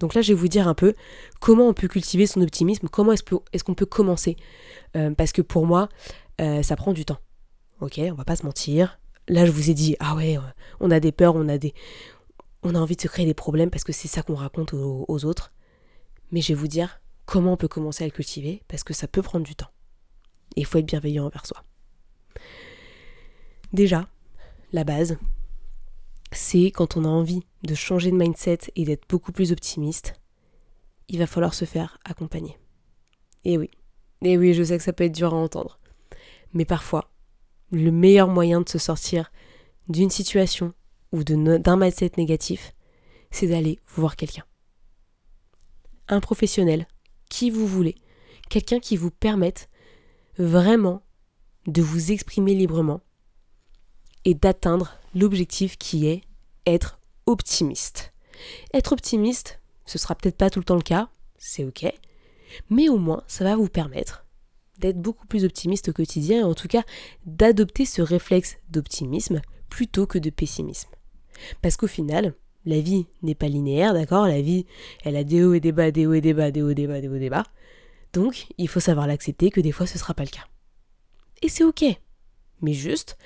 Donc 0.00 0.14
là, 0.14 0.22
je 0.22 0.32
vais 0.32 0.38
vous 0.38 0.48
dire 0.48 0.68
un 0.68 0.74
peu 0.74 0.94
comment 1.40 1.68
on 1.68 1.74
peut 1.74 1.88
cultiver 1.88 2.26
son 2.26 2.40
optimisme, 2.40 2.88
comment 2.88 3.12
est-ce 3.12 3.64
qu'on 3.64 3.74
peut 3.74 3.86
commencer. 3.86 4.36
Euh, 4.96 5.12
parce 5.12 5.32
que 5.32 5.42
pour 5.42 5.66
moi, 5.66 5.88
euh, 6.40 6.62
ça 6.62 6.76
prend 6.76 6.92
du 6.92 7.04
temps. 7.04 7.18
Ok, 7.80 8.00
on 8.02 8.14
va 8.14 8.24
pas 8.24 8.36
se 8.36 8.44
mentir. 8.44 8.98
Là, 9.28 9.44
je 9.44 9.50
vous 9.50 9.70
ai 9.70 9.74
dit, 9.74 9.96
ah 10.00 10.16
ouais, 10.16 10.38
on 10.80 10.90
a 10.90 11.00
des 11.00 11.12
peurs, 11.12 11.36
on 11.36 11.48
a 11.48 11.58
des, 11.58 11.74
on 12.62 12.74
a 12.74 12.78
envie 12.78 12.96
de 12.96 13.00
se 13.00 13.08
créer 13.08 13.26
des 13.26 13.34
problèmes 13.34 13.70
parce 13.70 13.84
que 13.84 13.92
c'est 13.92 14.08
ça 14.08 14.22
qu'on 14.22 14.34
raconte 14.34 14.72
aux 14.72 15.24
autres. 15.24 15.52
Mais 16.30 16.40
je 16.40 16.48
vais 16.48 16.54
vous 16.54 16.68
dire 16.68 17.00
comment 17.26 17.52
on 17.52 17.56
peut 17.56 17.68
commencer 17.68 18.04
à 18.04 18.06
le 18.06 18.12
cultiver 18.12 18.62
parce 18.68 18.84
que 18.84 18.94
ça 18.94 19.06
peut 19.06 19.22
prendre 19.22 19.44
du 19.44 19.54
temps. 19.54 19.70
Et 20.56 20.60
il 20.62 20.66
faut 20.66 20.78
être 20.78 20.86
bienveillant 20.86 21.26
envers 21.26 21.46
soi. 21.46 21.62
Déjà, 23.72 24.08
la 24.72 24.84
base, 24.84 25.18
c'est 26.32 26.70
quand 26.70 26.96
on 26.96 27.04
a 27.04 27.08
envie 27.08 27.42
de 27.62 27.74
changer 27.74 28.10
de 28.10 28.16
mindset 28.16 28.58
et 28.76 28.84
d'être 28.84 29.08
beaucoup 29.08 29.32
plus 29.32 29.52
optimiste, 29.52 30.14
il 31.08 31.18
va 31.18 31.26
falloir 31.26 31.54
se 31.54 31.64
faire 31.64 31.98
accompagner. 32.04 32.58
Et 33.44 33.56
oui, 33.56 33.70
et 34.22 34.36
oui, 34.36 34.54
je 34.54 34.62
sais 34.62 34.76
que 34.76 34.84
ça 34.84 34.92
peut 34.92 35.04
être 35.04 35.14
dur 35.14 35.32
à 35.32 35.36
entendre. 35.36 35.78
Mais 36.52 36.64
parfois, 36.64 37.10
le 37.70 37.90
meilleur 37.90 38.28
moyen 38.28 38.60
de 38.60 38.68
se 38.68 38.78
sortir 38.78 39.30
d'une 39.88 40.10
situation 40.10 40.74
ou 41.12 41.24
d'un 41.24 41.76
mindset 41.76 42.12
négatif, 42.16 42.74
c'est 43.30 43.46
d'aller 43.46 43.78
voir 43.86 44.16
quelqu'un. 44.16 44.44
Un 46.08 46.20
professionnel, 46.20 46.86
qui 47.30 47.50
vous 47.50 47.66
voulez, 47.66 47.94
quelqu'un 48.48 48.80
qui 48.80 48.96
vous 48.96 49.10
permette 49.10 49.68
vraiment 50.38 51.02
de 51.66 51.82
vous 51.82 52.12
exprimer 52.12 52.54
librement 52.54 53.00
et 54.24 54.34
d'atteindre 54.34 54.97
l'objectif 55.14 55.76
qui 55.78 56.06
est 56.06 56.22
être 56.66 57.00
optimiste. 57.26 58.12
Être 58.72 58.92
optimiste, 58.92 59.60
ce 59.84 59.98
sera 59.98 60.14
peut-être 60.14 60.36
pas 60.36 60.50
tout 60.50 60.60
le 60.60 60.64
temps 60.64 60.76
le 60.76 60.82
cas, 60.82 61.08
c'est 61.38 61.64
ok, 61.64 61.92
mais 62.70 62.88
au 62.88 62.98
moins 62.98 63.22
ça 63.26 63.44
va 63.44 63.56
vous 63.56 63.68
permettre 63.68 64.24
d'être 64.78 65.00
beaucoup 65.00 65.26
plus 65.26 65.44
optimiste 65.44 65.88
au 65.88 65.92
quotidien 65.92 66.40
et 66.40 66.44
en 66.44 66.54
tout 66.54 66.68
cas 66.68 66.84
d'adopter 67.26 67.84
ce 67.84 68.02
réflexe 68.02 68.58
d'optimisme 68.70 69.40
plutôt 69.68 70.06
que 70.06 70.18
de 70.18 70.30
pessimisme. 70.30 70.90
Parce 71.62 71.76
qu'au 71.76 71.86
final, 71.86 72.34
la 72.64 72.80
vie 72.80 73.06
n'est 73.22 73.34
pas 73.34 73.48
linéaire, 73.48 73.94
d'accord? 73.94 74.26
La 74.26 74.40
vie, 74.40 74.66
elle 75.04 75.16
a 75.16 75.24
des 75.24 75.42
hauts 75.42 75.54
et 75.54 75.60
des 75.60 75.72
bas, 75.72 75.90
des 75.90 76.06
hauts 76.06 76.14
et 76.14 76.20
des 76.20 76.34
bas, 76.34 76.50
des 76.50 76.62
hauts 76.62 76.70
et 76.70 76.74
des 76.74 76.86
bas, 76.86 77.00
des 77.00 77.08
hauts 77.08 77.14
et 77.14 77.20
des 77.20 77.30
bas. 77.30 77.44
Donc, 78.12 78.46
il 78.56 78.68
faut 78.68 78.80
savoir 78.80 79.06
l'accepter 79.06 79.50
que 79.50 79.60
des 79.60 79.72
fois 79.72 79.86
ce 79.86 79.98
sera 79.98 80.14
pas 80.14 80.24
le 80.24 80.30
cas. 80.30 80.46
Et 81.42 81.48
c'est 81.48 81.64
ok. 81.64 81.84
Mais 82.60 82.72
juste, 82.72 83.16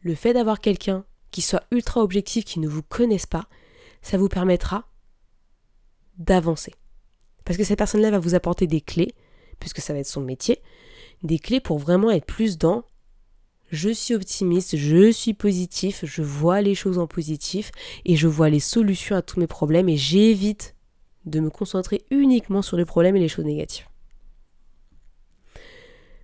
le 0.00 0.14
fait 0.14 0.32
d'avoir 0.32 0.60
quelqu'un 0.60 1.04
qui 1.36 1.42
soit 1.42 1.64
ultra 1.70 2.02
objectif, 2.02 2.46
qui 2.46 2.60
ne 2.60 2.66
vous 2.66 2.80
connaisse 2.80 3.26
pas, 3.26 3.46
ça 4.00 4.16
vous 4.16 4.30
permettra 4.30 4.88
d'avancer. 6.16 6.72
Parce 7.44 7.58
que 7.58 7.62
cette 7.62 7.76
personne-là 7.76 8.10
va 8.10 8.18
vous 8.18 8.34
apporter 8.34 8.66
des 8.66 8.80
clés, 8.80 9.14
puisque 9.60 9.80
ça 9.80 9.92
va 9.92 9.98
être 9.98 10.06
son 10.06 10.22
métier, 10.22 10.62
des 11.22 11.38
clés 11.38 11.60
pour 11.60 11.78
vraiment 11.78 12.10
être 12.10 12.24
plus 12.24 12.56
dans 12.56 12.86
je 13.70 13.90
suis 13.90 14.14
optimiste, 14.14 14.78
je 14.78 15.12
suis 15.12 15.34
positif, 15.34 16.06
je 16.06 16.22
vois 16.22 16.62
les 16.62 16.74
choses 16.74 16.96
en 16.96 17.06
positif 17.06 17.70
et 18.06 18.16
je 18.16 18.28
vois 18.28 18.48
les 18.48 18.58
solutions 18.58 19.14
à 19.14 19.20
tous 19.20 19.38
mes 19.38 19.46
problèmes 19.46 19.90
et 19.90 19.98
j'évite 19.98 20.74
de 21.26 21.40
me 21.40 21.50
concentrer 21.50 22.02
uniquement 22.10 22.62
sur 22.62 22.78
les 22.78 22.86
problèmes 22.86 23.16
et 23.16 23.20
les 23.20 23.28
choses 23.28 23.44
négatives. 23.44 23.88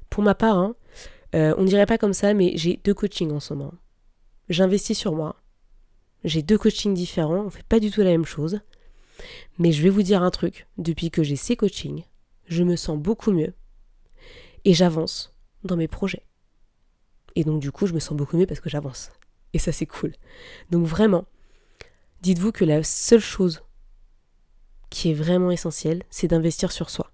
Pour 0.09 0.23
ma 0.23 0.35
part, 0.35 0.57
hein, 0.57 0.75
euh, 1.35 1.55
on 1.59 1.65
dirait 1.65 1.85
pas 1.85 1.99
comme 1.99 2.15
ça, 2.15 2.33
mais 2.33 2.53
j'ai 2.57 2.81
deux 2.83 2.95
coachings 2.95 3.33
en 3.33 3.41
ce 3.41 3.53
moment. 3.53 3.75
J'investis 4.53 4.99
sur 4.99 5.15
moi. 5.15 5.37
J'ai 6.25 6.43
deux 6.43 6.59
coachings 6.59 6.93
différents, 6.93 7.47
on 7.47 7.49
fait 7.49 7.63
pas 7.63 7.81
du 7.81 7.91
tout 7.91 8.03
la 8.03 8.11
même 8.11 8.27
chose. 8.27 8.61
Mais 9.59 9.73
je 9.73 9.83
vais 9.83 9.89
vous 9.89 10.03
dire 10.03 10.23
un 10.23 10.31
truc, 10.31 10.67
depuis 10.77 11.11
que 11.11 11.23
j'ai 11.23 11.37
ces 11.37 11.57
coachings, 11.57 12.05
je 12.45 12.63
me 12.63 12.77
sens 12.77 12.99
beaucoup 12.99 13.33
mieux 13.33 13.55
et 14.67 14.75
j'avance 14.75 15.35
dans 15.65 15.79
mes 15.79 15.89
projets. 15.89 16.27
Et 17.35 17.45
donc 17.45 17.63
du 17.63 17.73
coup, 17.73 17.87
je 17.87 17.95
me 17.95 17.99
sens 17.99 18.15
beaucoup 18.15 18.37
mieux 18.37 18.45
parce 18.45 18.61
que 18.61 18.69
j'avance. 18.69 19.11
Et 19.55 19.59
ça 19.59 19.73
c'est 19.73 19.87
cool. 19.87 20.13
Donc 20.71 20.87
vraiment, 20.87 21.25
dites-vous 22.21 22.53
que 22.53 22.67
la 22.67 22.83
seule 22.83 23.21
chose 23.21 23.63
qui 24.91 25.13
est 25.13 25.15
vraiment 25.15 25.51
essentielle, 25.51 26.03
c'est 26.11 26.29
d'investir 26.29 26.73
sur 26.73 26.91
soi. 26.91 27.11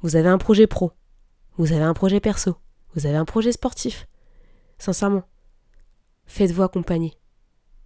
Vous 0.00 0.16
avez 0.16 0.30
un 0.30 0.38
projet 0.38 0.66
pro, 0.66 0.92
vous 1.58 1.74
avez 1.74 1.84
un 1.84 1.92
projet 1.92 2.20
perso, 2.20 2.56
vous 2.94 3.04
avez 3.04 3.18
un 3.18 3.26
projet 3.26 3.52
sportif. 3.52 4.08
Sincèrement, 4.78 5.24
faites-vous 6.26 6.62
accompagner 6.62 7.14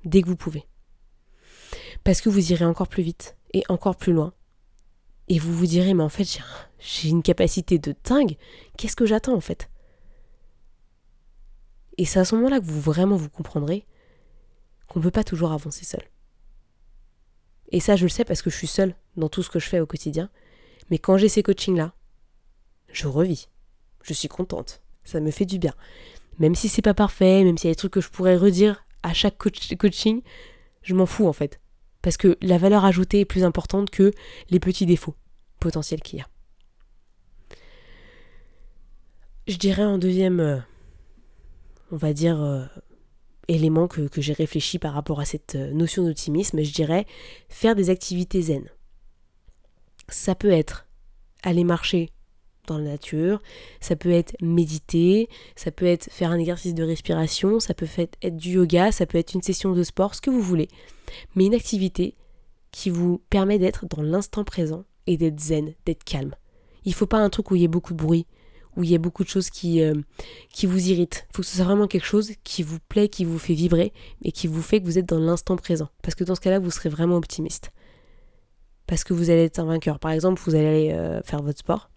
dès 0.04 0.22
que 0.22 0.28
vous 0.28 0.36
pouvez. 0.36 0.64
Parce 2.04 2.20
que 2.20 2.28
vous 2.28 2.52
irez 2.52 2.64
encore 2.64 2.88
plus 2.88 3.02
vite 3.02 3.36
et 3.52 3.62
encore 3.68 3.96
plus 3.96 4.12
loin. 4.12 4.32
Et 5.28 5.38
vous 5.38 5.52
vous 5.52 5.66
direz, 5.66 5.94
mais 5.94 6.02
en 6.02 6.08
fait, 6.08 6.38
j'ai 6.78 7.08
une 7.08 7.22
capacité 7.22 7.78
de 7.78 7.94
dingue. 8.04 8.36
Qu'est-ce 8.76 8.96
que 8.96 9.06
j'attends 9.06 9.34
en 9.34 9.40
fait? 9.40 9.70
Et 11.98 12.04
c'est 12.04 12.20
à 12.20 12.24
ce 12.24 12.34
moment-là 12.36 12.60
que 12.60 12.66
vous 12.66 12.80
vraiment 12.80 13.16
vous 13.16 13.28
comprendrez 13.28 13.84
qu'on 14.86 15.00
ne 15.00 15.04
peut 15.04 15.10
pas 15.10 15.24
toujours 15.24 15.52
avancer 15.52 15.84
seul. 15.84 16.02
Et 17.70 17.80
ça, 17.80 17.96
je 17.96 18.04
le 18.04 18.08
sais 18.08 18.24
parce 18.24 18.40
que 18.40 18.50
je 18.50 18.56
suis 18.56 18.66
seule 18.66 18.94
dans 19.16 19.28
tout 19.28 19.42
ce 19.42 19.50
que 19.50 19.58
je 19.58 19.68
fais 19.68 19.80
au 19.80 19.86
quotidien. 19.86 20.30
Mais 20.90 20.98
quand 20.98 21.18
j'ai 21.18 21.28
ces 21.28 21.42
coachings-là, 21.42 21.92
je 22.90 23.08
revis. 23.08 23.48
Je 24.02 24.14
suis 24.14 24.28
contente. 24.28 24.80
Ça 25.04 25.20
me 25.20 25.30
fait 25.30 25.44
du 25.44 25.58
bien. 25.58 25.74
Même 26.38 26.54
si 26.54 26.68
c'est 26.68 26.82
pas 26.82 26.94
parfait, 26.94 27.42
même 27.44 27.58
s'il 27.58 27.68
y 27.68 27.70
a 27.70 27.74
des 27.74 27.78
trucs 27.78 27.92
que 27.92 28.00
je 28.00 28.10
pourrais 28.10 28.36
redire 28.36 28.84
à 29.02 29.12
chaque 29.12 29.38
coaching, 29.38 30.22
je 30.82 30.94
m'en 30.94 31.06
fous 31.06 31.26
en 31.26 31.32
fait. 31.32 31.60
Parce 32.02 32.16
que 32.16 32.38
la 32.40 32.58
valeur 32.58 32.84
ajoutée 32.84 33.20
est 33.20 33.24
plus 33.24 33.44
importante 33.44 33.90
que 33.90 34.12
les 34.50 34.60
petits 34.60 34.86
défauts 34.86 35.16
potentiels 35.58 36.00
qu'il 36.00 36.20
y 36.20 36.22
a. 36.22 36.28
Je 39.48 39.56
dirais 39.56 39.84
en 39.84 39.98
deuxième, 39.98 40.40
euh, 40.40 40.58
on 41.90 41.96
va 41.96 42.12
dire, 42.12 42.40
euh, 42.40 42.64
élément 43.48 43.88
que, 43.88 44.08
j'ai 44.18 44.34
réfléchi 44.34 44.78
par 44.78 44.92
rapport 44.92 45.20
à 45.20 45.24
cette 45.24 45.54
euh, 45.54 45.72
notion 45.72 46.04
d'optimisme, 46.04 46.62
je 46.62 46.72
dirais 46.72 47.06
faire 47.48 47.74
des 47.74 47.90
activités 47.90 48.42
zen. 48.42 48.68
Ça 50.08 50.34
peut 50.34 50.50
être 50.50 50.86
aller 51.42 51.64
marcher 51.64 52.10
dans 52.68 52.78
la 52.78 52.90
nature, 52.90 53.42
ça 53.80 53.96
peut 53.96 54.10
être 54.10 54.36
méditer, 54.40 55.28
ça 55.56 55.70
peut 55.70 55.86
être 55.86 56.10
faire 56.10 56.30
un 56.30 56.38
exercice 56.38 56.74
de 56.74 56.84
respiration, 56.84 57.60
ça 57.60 57.74
peut 57.74 57.88
être 57.96 58.36
du 58.36 58.50
yoga, 58.50 58.92
ça 58.92 59.06
peut 59.06 59.18
être 59.18 59.34
une 59.34 59.42
session 59.42 59.72
de 59.72 59.82
sport, 59.82 60.14
ce 60.14 60.20
que 60.20 60.30
vous 60.30 60.42
voulez. 60.42 60.68
Mais 61.34 61.46
une 61.46 61.54
activité 61.54 62.14
qui 62.70 62.90
vous 62.90 63.20
permet 63.30 63.58
d'être 63.58 63.86
dans 63.86 64.02
l'instant 64.02 64.44
présent 64.44 64.84
et 65.06 65.16
d'être 65.16 65.40
zen, 65.40 65.74
d'être 65.86 66.04
calme. 66.04 66.34
Il 66.84 66.90
ne 66.90 66.94
faut 66.94 67.06
pas 67.06 67.18
un 67.18 67.30
truc 67.30 67.50
où 67.50 67.56
il 67.56 67.62
y 67.62 67.64
ait 67.64 67.68
beaucoup 67.68 67.92
de 67.92 67.98
bruit, 67.98 68.26
où 68.76 68.84
il 68.84 68.90
y 68.90 68.94
a 68.94 68.98
beaucoup 68.98 69.24
de 69.24 69.28
choses 69.28 69.50
qui, 69.50 69.82
euh, 69.82 69.94
qui 70.52 70.66
vous 70.66 70.88
irritent. 70.88 71.26
Il 71.30 71.36
faut 71.36 71.42
que 71.42 71.48
ce 71.48 71.56
soit 71.56 71.64
vraiment 71.64 71.88
quelque 71.88 72.06
chose 72.06 72.32
qui 72.44 72.62
vous 72.62 72.78
plaît, 72.88 73.08
qui 73.08 73.24
vous 73.24 73.38
fait 73.38 73.54
vibrer 73.54 73.92
et 74.22 74.32
qui 74.32 74.46
vous 74.46 74.62
fait 74.62 74.80
que 74.80 74.86
vous 74.86 74.98
êtes 74.98 75.08
dans 75.08 75.18
l'instant 75.18 75.56
présent. 75.56 75.88
Parce 76.02 76.14
que 76.14 76.24
dans 76.24 76.34
ce 76.34 76.40
cas-là, 76.40 76.60
vous 76.60 76.70
serez 76.70 76.88
vraiment 76.88 77.16
optimiste. 77.16 77.72
Parce 78.86 79.04
que 79.04 79.12
vous 79.12 79.30
allez 79.30 79.44
être 79.44 79.58
un 79.58 79.64
vainqueur. 79.64 79.98
Par 79.98 80.12
exemple, 80.12 80.40
vous 80.44 80.54
allez 80.54 80.92
euh, 80.92 81.20
faire 81.22 81.42
votre 81.42 81.58
sport. 81.58 81.90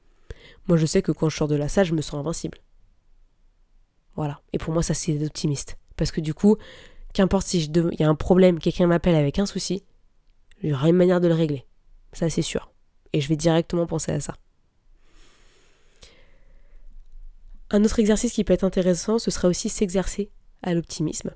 Moi, 0.72 0.78
je 0.78 0.86
sais 0.86 1.02
que 1.02 1.12
quand 1.12 1.28
je 1.28 1.36
sors 1.36 1.50
de 1.50 1.56
la 1.58 1.68
salle, 1.68 1.86
je 1.86 1.94
me 1.94 2.02
sens 2.02 2.14
invincible. 2.14 2.58
Voilà. 4.16 4.40
Et 4.54 4.58
pour 4.58 4.74
moi, 4.74 4.82
ça, 4.82 4.94
c'est 4.94 5.22
optimiste. 5.22 5.78
Parce 5.98 6.14
que 6.14 6.22
du 6.22 6.34
coup, 6.34 6.56
qu'importe 7.14 7.46
si 7.46 7.66
il 7.66 8.00
y 8.00 8.04
a 8.04 8.08
un 8.08 8.16
problème, 8.16 8.58
quelqu'un 8.58 8.88
m'appelle 8.88 9.16
avec 9.16 9.38
un 9.38 9.46
souci, 9.46 9.84
il 10.64 10.70
y 10.70 10.74
aura 10.74 10.88
une 10.88 10.96
manière 10.96 11.20
de 11.20 11.28
le 11.28 11.34
régler. 11.34 11.66
Ça, 12.14 12.30
c'est 12.30 12.42
sûr. 12.42 12.72
Et 13.12 13.20
je 13.20 13.28
vais 13.28 13.36
directement 13.36 13.86
penser 13.86 14.14
à 14.14 14.22
ça. 14.22 14.34
Un 17.70 17.84
autre 17.84 18.00
exercice 18.00 18.32
qui 18.32 18.46
peut 18.46 18.54
être 18.54 18.64
intéressant, 18.64 19.20
ce 19.20 19.30
sera 19.30 19.50
aussi 19.50 19.68
s'exercer 19.68 20.32
à 20.64 20.74
l'optimisme. 20.74 21.32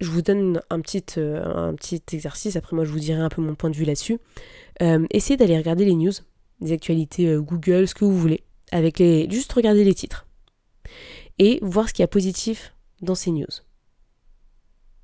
Je 0.00 0.10
vous 0.10 0.22
donne 0.22 0.62
un 0.70 0.80
petit, 0.80 1.04
euh, 1.18 1.68
un 1.68 1.74
petit 1.74 2.02
exercice, 2.12 2.56
après 2.56 2.74
moi 2.74 2.86
je 2.86 2.92
vous 2.92 2.98
dirai 2.98 3.20
un 3.20 3.28
peu 3.28 3.42
mon 3.42 3.54
point 3.54 3.68
de 3.68 3.76
vue 3.76 3.84
là-dessus. 3.84 4.18
Euh, 4.80 5.06
essayez 5.10 5.36
d'aller 5.36 5.58
regarder 5.58 5.84
les 5.84 5.94
news, 5.94 6.12
les 6.60 6.72
actualités 6.72 7.28
euh, 7.28 7.40
Google, 7.40 7.88
ce 7.88 7.94
que 7.94 8.04
vous 8.04 8.18
voulez, 8.18 8.42
avec 8.72 8.98
juste 8.98 9.52
regarder 9.52 9.84
les 9.84 9.94
titres. 9.94 10.26
Et 11.38 11.58
voir 11.62 11.88
ce 11.88 11.94
qu'il 11.94 12.02
y 12.02 12.04
a 12.04 12.08
positif 12.08 12.74
dans 13.02 13.14
ces 13.14 13.30
news. 13.30 13.44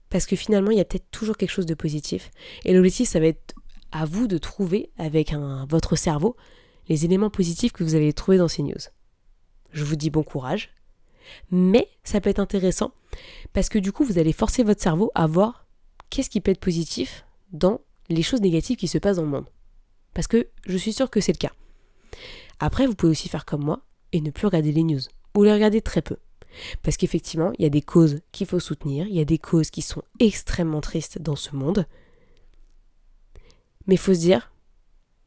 Parce 0.09 0.27
que 0.27 0.37
finalement, 0.37 0.71
il 0.71 0.79
y 0.79 0.81
a 0.81 0.85
peut-être 0.85 1.11
toujours 1.11 1.37
quelque 1.37 1.51
chose 1.51 1.67
de 1.67 1.75
positif. 1.75 2.31
Et 2.65 2.73
l'objectif, 2.73 3.09
ça 3.09 3.21
va 3.21 3.27
être 3.27 3.55
à 3.93 4.07
vous 4.07 4.27
de 4.27 4.39
trouver 4.39 4.91
avec 4.99 5.35
votre 5.69 5.97
cerveau 5.97 6.37
les 6.89 7.05
éléments 7.05 7.31
positifs 7.31 7.73
que 7.73 7.85
vous 7.85 7.95
allez 7.95 8.13
trouver 8.13 8.39
dans 8.39 8.49
ces 8.49 8.63
news. 8.63 8.75
Je 9.73 9.85
vous 9.85 9.97
dis 9.97 10.11
bon 10.11 10.23
courage, 10.23 10.71
mais 11.51 11.89
ça 12.05 12.21
peut 12.21 12.31
être 12.31 12.41
intéressant 12.41 12.93
parce 13.53 13.69
que 13.69 13.79
du 13.79 13.93
coup 13.93 14.05
vous 14.05 14.19
allez 14.19 14.33
forcer 14.33 14.63
votre 14.63 14.83
cerveau 14.83 15.11
à 15.15 15.27
voir 15.27 15.67
qu'est-ce 16.11 16.31
qui 16.31 16.41
peut 16.41 16.51
être 16.51 16.61
positif 16.61 17.25
dans 17.53 17.81
les 18.09 18.23
choses 18.23 18.41
négatives 18.41 18.77
qui 18.77 18.89
se 18.89 18.99
passent 18.99 19.17
dans 19.17 19.23
le 19.23 19.29
monde. 19.29 19.47
Parce 20.15 20.27
que 20.27 20.49
je 20.67 20.77
suis 20.77 20.93
sûre 20.93 21.11
que 21.11 21.21
c'est 21.21 21.33
le 21.33 21.39
cas. 21.39 21.53
Après, 22.59 22.87
vous 22.87 22.95
pouvez 22.95 23.13
aussi 23.13 23.29
faire 23.29 23.45
comme 23.45 23.65
moi 23.65 23.81
et 24.13 24.21
ne 24.21 24.31
plus 24.31 24.47
regarder 24.47 24.73
les 24.73 24.83
news, 24.83 25.01
ou 25.35 25.43
les 25.43 25.53
regarder 25.53 25.81
très 25.81 26.03
peu. 26.03 26.17
Parce 26.83 26.97
qu'effectivement, 26.97 27.53
il 27.59 27.63
y 27.63 27.67
a 27.67 27.71
des 27.71 27.83
causes 27.83 28.21
qu'il 28.31 28.47
faut 28.47 28.61
soutenir, 28.61 29.07
il 29.07 29.15
y 29.15 29.21
a 29.21 29.25
des 29.25 29.39
causes 29.39 29.71
qui 29.71 29.83
sont 29.83 30.03
extrêmement 30.21 30.81
tristes 30.81 31.21
dans 31.21 31.37
ce 31.37 31.57
monde. 31.57 31.87
Mais 33.87 33.95
il 33.95 33.99
faut 33.99 34.15
se 34.15 34.21
dire, 34.21 34.53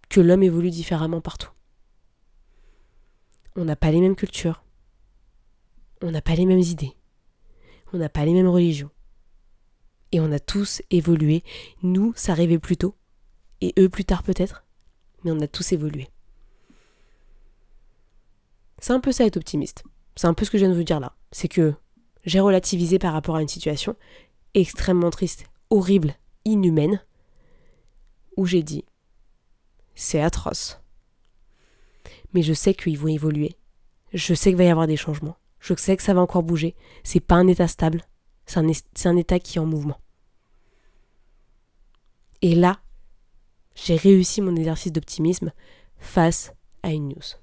que 0.10 0.22
l'homme 0.22 0.44
évolue 0.44 0.70
différemment 0.70 1.22
partout. 1.22 1.52
On 3.56 3.66
n'a 3.66 3.76
pas 3.76 3.92
les 3.92 4.02
mêmes 4.02 4.16
cultures. 4.16 4.64
On 6.02 6.12
n'a 6.12 6.22
pas 6.22 6.36
les 6.36 6.46
mêmes 6.46 6.60
idées. 6.60 6.94
On 7.94 7.98
n'a 7.98 8.10
pas 8.10 8.26
les 8.26 8.34
mêmes 8.34 8.48
religions. 8.48 8.92
Et 10.12 10.20
on 10.20 10.32
a 10.32 10.40
tous 10.40 10.82
évolué. 10.92 11.44
Nous, 11.84 12.14
ça 12.16 12.34
arrivait 12.34 12.60
plus 12.60 12.78
tôt. 12.78 12.96
Et 13.62 13.74
eux 13.80 13.90
plus 13.90 14.06
tard 14.06 14.24
peut-être. 14.24 14.65
Mais 15.26 15.32
on 15.32 15.42
a 15.42 15.48
tous 15.48 15.74
évolué. 15.74 16.08
C'est 18.80 18.94
un 18.94 19.02
peu 19.02 19.12
ça 19.12 19.26
être 19.26 19.38
optimiste. 19.38 19.84
C'est 20.16 20.28
un 20.28 20.34
peu 20.34 20.46
ce 20.46 20.52
que 20.52 20.58
je 20.58 20.64
viens 20.64 20.72
de 20.72 20.78
vous 20.78 20.84
dire 20.84 21.02
là. 21.02 21.14
C'est 21.32 21.50
que 21.50 21.74
j'ai 22.24 22.40
relativisé 22.40 23.00
par 23.00 23.12
rapport 23.12 23.36
à 23.36 23.42
une 23.42 23.48
situation 23.48 23.98
extrêmement 24.54 25.10
triste, 25.10 25.46
horrible, 25.70 26.16
inhumaine, 26.46 27.04
où 28.38 28.46
j'ai 28.46 28.64
dit 28.64 28.86
c'est 29.96 30.22
atroce. 30.22 30.80
Mais 32.34 32.42
je 32.42 32.54
sais 32.54 32.74
qu'ils 32.74 33.00
vont 33.00 33.08
évoluer. 33.08 33.56
Je 34.14 34.34
sais 34.34 34.52
qu'il 34.52 34.58
va 34.58 34.66
y 34.66 34.70
avoir 34.70 34.88
des 34.88 34.98
changements. 34.98 35.38
Je 35.60 35.74
sais 35.74 35.98
que 35.98 36.04
ça 36.04 36.14
va 36.14 36.22
encore 36.22 36.44
bouger. 36.44 36.76
C'est 37.04 37.20
pas 37.20 37.36
un 37.36 37.48
état 37.48 37.68
stable. 37.68 38.04
C'est 38.46 38.60
un, 38.60 38.70
un 39.10 39.18
état 39.18 39.40
qui 39.40 39.58
est 39.58 39.62
en 39.62 39.66
mouvement. 39.66 40.00
Et 42.42 42.54
là, 42.54 42.80
j'ai 43.76 43.96
réussi 43.96 44.42
mon 44.42 44.56
exercice 44.56 44.92
d'optimisme 44.92 45.52
face 46.00 46.54
à 46.84 46.92
une 46.92 47.10
news. 47.10 47.36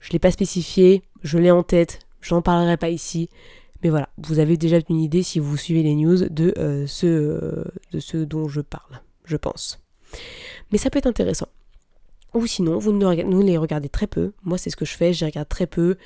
Je 0.00 0.08
ne 0.08 0.12
l'ai 0.12 0.18
pas 0.18 0.30
spécifié, 0.30 1.02
je 1.22 1.38
l'ai 1.38 1.50
en 1.50 1.62
tête, 1.62 2.00
je 2.20 2.34
n'en 2.34 2.42
parlerai 2.42 2.76
pas 2.76 2.90
ici, 2.90 3.28
mais 3.82 3.90
voilà, 3.90 4.08
vous 4.18 4.38
avez 4.38 4.56
déjà 4.56 4.78
une 4.88 5.00
idée 5.00 5.22
si 5.22 5.38
vous 5.38 5.56
suivez 5.56 5.82
les 5.82 5.94
news 5.94 6.28
de, 6.28 6.54
euh, 6.58 6.86
ce, 6.86 7.06
euh, 7.06 7.64
ce 7.98 8.16
dont 8.16 8.48
je 8.48 8.60
parle, 8.60 9.00
je 9.24 9.36
pense. 9.36 9.80
Mais 10.72 10.78
ça 10.78 10.90
peut 10.90 10.98
être 10.98 11.06
intéressant. 11.06 11.48
Ou 12.34 12.46
sinon, 12.46 12.78
vous 12.78 12.92
ne 12.92 13.42
les 13.42 13.56
regardez 13.56 13.88
très 13.88 14.06
peu. 14.06 14.32
Moi, 14.42 14.58
c'est 14.58 14.70
ce 14.70 14.76
que 14.76 14.84
je 14.84 14.94
fais, 14.94 15.12
je 15.12 15.20
les 15.20 15.30
regarde 15.30 15.48
très 15.48 15.66
peu. 15.66 15.96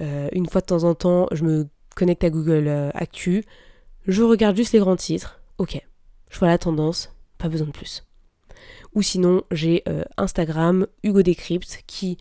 Euh, 0.00 0.28
une 0.32 0.48
fois 0.48 0.60
de 0.60 0.66
temps 0.66 0.84
en 0.84 0.94
temps, 0.94 1.26
je 1.32 1.44
me 1.44 1.68
connecte 1.94 2.24
à 2.24 2.30
Google 2.30 2.90
Actu. 2.94 3.44
Je 4.06 4.22
regarde 4.22 4.56
juste 4.56 4.72
les 4.72 4.78
grands 4.78 4.96
titres. 4.96 5.40
Ok, 5.58 5.80
je 6.30 6.38
vois 6.38 6.48
la 6.48 6.58
tendance, 6.58 7.15
pas 7.38 7.48
besoin 7.48 7.66
de 7.66 7.72
plus. 7.72 8.04
Ou 8.94 9.02
sinon, 9.02 9.42
j'ai 9.50 9.82
euh, 9.88 10.04
Instagram, 10.16 10.86
Hugo 11.02 11.22
Decrypt, 11.22 11.82
qui 11.86 12.16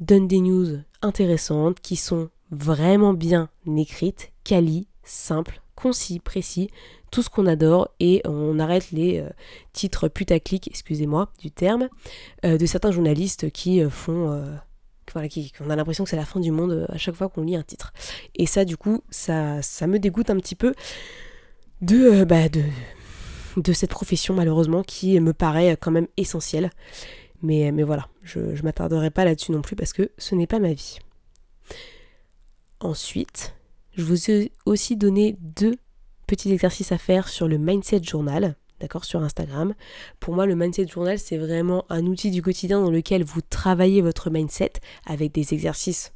donne 0.00 0.26
des 0.26 0.40
news 0.40 0.78
intéressantes, 1.02 1.80
qui 1.80 1.96
sont 1.96 2.30
vraiment 2.50 3.12
bien 3.12 3.50
écrites, 3.76 4.32
quali, 4.42 4.88
simples, 5.04 5.60
concis, 5.74 6.18
précis, 6.18 6.70
tout 7.10 7.22
ce 7.22 7.28
qu'on 7.28 7.46
adore 7.46 7.90
et 8.00 8.22
on 8.26 8.58
arrête 8.58 8.90
les 8.90 9.20
euh, 9.20 9.28
titres 9.72 10.08
putaclic, 10.08 10.68
excusez-moi 10.68 11.30
du 11.38 11.50
terme, 11.50 11.88
euh, 12.44 12.56
de 12.56 12.66
certains 12.66 12.90
journalistes 12.90 13.50
qui 13.50 13.82
font... 13.90 14.44
voilà, 15.12 15.28
qui, 15.28 15.52
on 15.60 15.70
a 15.70 15.76
l'impression 15.76 16.04
que 16.04 16.10
c'est 16.10 16.16
la 16.16 16.24
fin 16.24 16.40
du 16.40 16.52
monde 16.52 16.86
à 16.88 16.96
chaque 16.96 17.14
fois 17.14 17.28
qu'on 17.28 17.42
lit 17.42 17.56
un 17.56 17.62
titre. 17.62 17.92
Et 18.34 18.46
ça, 18.46 18.64
du 18.64 18.76
coup, 18.76 19.02
ça, 19.10 19.60
ça 19.62 19.86
me 19.86 19.98
dégoûte 19.98 20.30
un 20.30 20.36
petit 20.36 20.54
peu 20.54 20.74
de, 21.82 22.24
bah, 22.24 22.48
de, 22.48 22.62
de 23.62 23.72
cette 23.72 23.90
profession, 23.90 24.34
malheureusement, 24.34 24.82
qui 24.82 25.18
me 25.20 25.32
paraît 25.32 25.76
quand 25.80 25.90
même 25.90 26.08
essentielle. 26.16 26.70
Mais, 27.42 27.70
mais 27.72 27.82
voilà, 27.82 28.08
je 28.22 28.40
ne 28.40 28.62
m'attarderai 28.62 29.10
pas 29.10 29.24
là-dessus 29.24 29.52
non 29.52 29.62
plus 29.62 29.76
parce 29.76 29.92
que 29.92 30.10
ce 30.18 30.34
n'est 30.34 30.46
pas 30.46 30.58
ma 30.58 30.72
vie. 30.72 30.98
Ensuite, 32.80 33.54
je 33.96 34.02
vous 34.02 34.30
ai 34.30 34.52
aussi 34.66 34.96
donné 34.96 35.36
deux 35.40 35.76
petits 36.26 36.52
exercices 36.52 36.92
à 36.92 36.98
faire 36.98 37.28
sur 37.28 37.48
le 37.48 37.58
Mindset 37.58 38.02
Journal, 38.02 38.56
d'accord, 38.80 39.04
sur 39.04 39.22
Instagram. 39.22 39.74
Pour 40.20 40.34
moi, 40.34 40.46
le 40.46 40.54
Mindset 40.54 40.86
Journal, 40.86 41.18
c'est 41.18 41.38
vraiment 41.38 41.84
un 41.88 42.06
outil 42.06 42.30
du 42.30 42.42
quotidien 42.42 42.80
dans 42.80 42.90
lequel 42.90 43.24
vous 43.24 43.40
travaillez 43.40 44.02
votre 44.02 44.30
mindset 44.30 44.72
avec 45.06 45.32
des 45.32 45.54
exercices 45.54 46.12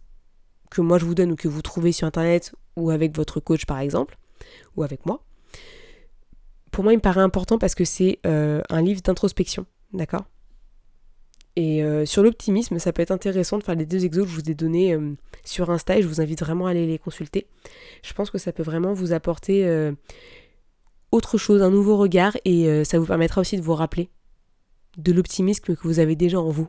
que 0.73 0.81
moi 0.81 0.99
je 0.99 1.05
vous 1.05 1.15
donne 1.15 1.33
ou 1.33 1.37
que 1.37 1.49
vous 1.49 1.61
trouvez 1.61 1.93
sur 1.93 2.07
Internet 2.07 2.55
ou 2.77 2.91
avec 2.91 3.15
votre 3.15 3.41
coach 3.41 3.67
par 3.67 3.79
exemple, 3.79 4.17
ou 4.77 4.83
avec 4.83 5.05
moi. 5.05 5.23
Pour 6.73 6.85
moi, 6.85 6.95
il 6.95 6.97
me 6.97 7.03
paraît 7.03 7.21
important 7.21 7.59
parce 7.59 7.75
que 7.75 7.85
c'est 7.85 8.19
euh, 8.27 8.63
un 8.71 8.81
livre 8.81 9.03
d'introspection, 9.03 9.67
d'accord? 9.93 10.25
Et 11.55 11.85
euh, 11.85 12.07
sur 12.07 12.23
l'optimisme, 12.23 12.79
ça 12.79 12.95
peut 12.95 13.03
être 13.03 13.11
intéressant 13.11 13.59
de 13.59 13.63
faire 13.63 13.75
les 13.75 13.85
deux 13.85 14.07
exos 14.07 14.25
que 14.25 14.31
je 14.31 14.37
vous 14.37 14.51
ai 14.51 14.55
donnés 14.55 14.95
euh, 14.95 15.13
sur 15.45 15.71
Insta 15.71 15.99
et 15.99 16.03
je 16.03 16.09
vous 16.09 16.23
invite 16.23 16.41
vraiment 16.41 16.67
à 16.67 16.71
aller 16.71 16.87
les 16.87 16.99
consulter. 16.99 17.47
Je 18.03 18.15
pense 18.15 18.31
que 18.31 18.39
ça 18.39 18.53
peut 18.53 18.63
vraiment 18.63 18.95
vous 18.95 19.13
apporter 19.13 19.93
autre 21.13 21.37
chose, 21.37 21.61
un 21.61 21.71
nouveau 21.71 21.99
regard 21.99 22.39
et 22.47 22.85
ça 22.85 22.99
vous 22.99 23.05
permettra 23.05 23.43
aussi 23.43 23.59
de 23.59 23.63
vous 23.63 23.75
rappeler 23.75 24.09
de 24.97 25.13
l'optimisme 25.13 25.75
que 25.75 25.87
vous 25.87 25.99
avez 25.99 26.17
déjà 26.17 26.41
en 26.41 26.49
vous. 26.49 26.69